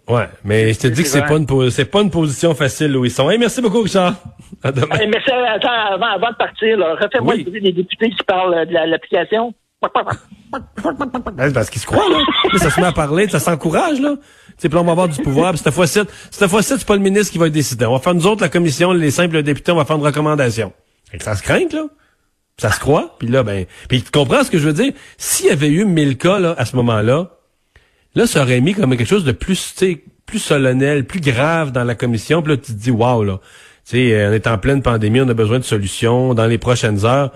Ouais, 0.08 0.26
mais 0.44 0.74
je 0.74 0.80
te 0.80 0.88
dis 0.88 1.04
que 1.04 1.10
c'est 1.10 1.22
pas 1.22 1.36
une 1.38 1.70
c'est 1.70 1.92
pas 1.92 2.02
une 2.02 2.10
position 2.10 2.56
facile 2.56 2.96
où 2.98 3.06
ils 3.06 3.12
sont. 3.12 3.30
Hey, 3.30 3.38
merci 3.38 3.62
beaucoup, 3.62 3.82
Richard. 3.82 4.16
À 4.64 4.72
demain. 4.72 4.96
Hey, 5.00 5.08
mais 5.08 5.22
ça, 5.26 5.36
attends, 5.54 5.94
avant, 5.96 6.06
avant 6.16 6.32
de 6.32 6.36
partir, 6.36 6.78
là, 6.78 6.96
refais-moi 6.96 7.34
Oui. 7.36 7.44
le 7.44 7.50
bruit 7.52 7.62
des 7.62 7.72
députés 7.74 8.10
qui 8.10 8.24
parlent 8.26 8.54
euh, 8.54 8.66
de 8.66 8.74
la- 8.74 8.86
l'application. 8.88 9.54
Ben, 9.82 11.48
c'est 11.48 11.54
parce 11.54 11.70
qu'ils 11.70 11.82
se 11.82 11.86
croient, 11.86 12.10
là. 12.10 12.18
Ça 12.58 12.70
se 12.72 12.80
met 12.80 12.88
à 12.88 12.92
parler, 12.92 13.28
ça 13.30 13.40
s'encourage, 13.40 14.00
là. 14.00 14.16
Tu 14.16 14.54
sais, 14.58 14.70
puis 14.70 14.76
là, 14.76 14.82
on 14.82 14.86
va 14.86 14.92
avoir 14.94 15.08
du 15.08 15.22
pouvoir. 15.22 15.52
Puis 15.52 15.60
cette 15.64 15.74
fois-ci, 15.74 16.00
cette 16.32 16.50
fois-ci, 16.50 16.74
c'est 16.78 16.88
pas 16.88 16.96
le 16.96 17.02
ministre 17.02 17.32
qui 17.32 17.38
va 17.38 17.50
décider. 17.50 17.86
On 17.86 17.94
va 17.94 18.00
faire 18.00 18.16
nous 18.16 18.26
autres, 18.26 18.42
la 18.42 18.50
commission, 18.50 18.92
les 18.94 19.12
simples 19.12 19.44
députés, 19.44 19.72
on 19.72 19.76
va 19.76 19.86
faire 19.86 19.98
une 19.98 20.04
recommandation. 20.06 20.74
Que 21.12 21.22
ça 21.24 21.36
se 21.36 21.44
craint, 21.44 21.68
là. 21.72 21.84
Ça 22.58 22.72
se 22.72 22.80
croit. 22.80 23.16
Puis 23.20 23.28
là, 23.28 23.44
ben, 23.44 23.66
puis 23.88 24.02
tu 24.02 24.10
comprends 24.10 24.44
ce 24.44 24.50
que 24.50 24.58
je 24.58 24.66
veux 24.68 24.74
dire? 24.74 24.94
S'il 25.18 25.46
y 25.48 25.52
avait 25.52 25.70
eu 25.70 25.86
1000 25.86 26.18
cas, 26.18 26.40
là, 26.40 26.56
à 26.58 26.66
ce 26.66 26.76
moment-là, 26.78 27.30
là, 28.16 28.26
ça 28.26 28.42
aurait 28.42 28.62
mis 28.62 28.74
comme 28.74 28.98
quelque 28.98 29.08
chose 29.08 29.26
de 29.26 29.32
plus, 29.32 29.76
tu 29.78 29.86
sais, 29.86 30.04
plus 30.26 30.40
solennel, 30.40 31.06
plus 31.06 31.22
grave 31.22 31.72
dans 31.72 31.84
la 31.84 31.94
commission. 31.94 32.42
Puis 32.42 32.54
là, 32.54 32.58
tu 32.58 32.74
te 32.74 32.78
dis, 32.80 32.90
waouh, 32.92 33.24
là. 33.24 33.40
Tu 33.90 33.96
sais, 34.10 34.14
euh, 34.14 34.30
on 34.32 34.34
est 34.34 34.48
en 34.48 34.58
pleine 34.58 34.82
pandémie, 34.82 35.22
on 35.22 35.30
a 35.30 35.34
besoin 35.34 35.60
de 35.60 35.64
solutions 35.64 36.34
dans 36.34 36.46
les 36.46 36.58
prochaines 36.58 37.06
heures. 37.06 37.32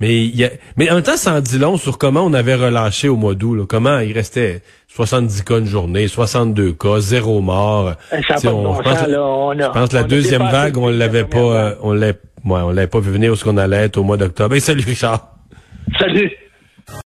Mais 0.00 0.24
y 0.26 0.44
a, 0.44 0.50
mais 0.76 0.90
en 0.90 0.94
même 0.96 1.04
temps, 1.04 1.16
ça 1.16 1.34
en 1.34 1.40
dit 1.40 1.56
long 1.56 1.76
sur 1.76 1.98
comment 1.98 2.22
on 2.24 2.32
avait 2.32 2.56
relâché 2.56 3.08
au 3.08 3.14
mois 3.16 3.34
d'août. 3.36 3.64
Comment 3.68 4.00
il 4.00 4.12
restait 4.12 4.62
70 4.88 5.44
cas 5.44 5.58
une 5.60 5.66
journée, 5.66 6.08
62 6.08 6.72
cas, 6.72 6.98
zéro 6.98 7.40
mort. 7.40 7.92
Eh, 8.12 8.16
Ça 8.26 8.34
pas 8.34 8.40
de 8.40 8.46
bon 8.50 8.74
je 8.74 8.82
pense, 8.82 8.98
sens, 8.98 9.08
là. 9.08 9.22
On 9.24 9.50
a- 9.50 9.62
je 9.62 9.68
pense 9.68 9.88
que 9.90 9.94
la 9.94 10.02
deuxième 10.02 10.42
vague, 10.42 10.76
on 10.78 10.88
la 10.88 10.96
l'avait 10.96 11.24
pas, 11.24 11.38
euh, 11.38 11.74
on 11.80 11.92
l'avait, 11.92 12.18
ouais, 12.44 12.60
on 12.60 12.70
l'avait 12.70 12.88
pas 12.88 12.98
vu 12.98 13.12
venir 13.12 13.32
où 13.32 13.36
ce 13.36 13.44
qu'on 13.44 13.56
allait 13.56 13.84
être 13.84 13.96
au 13.96 14.02
mois 14.02 14.16
d'octobre. 14.16 14.56
Et 14.56 14.60
salut 14.60 14.82
Richard. 14.84 15.28
Salut. 15.98 16.30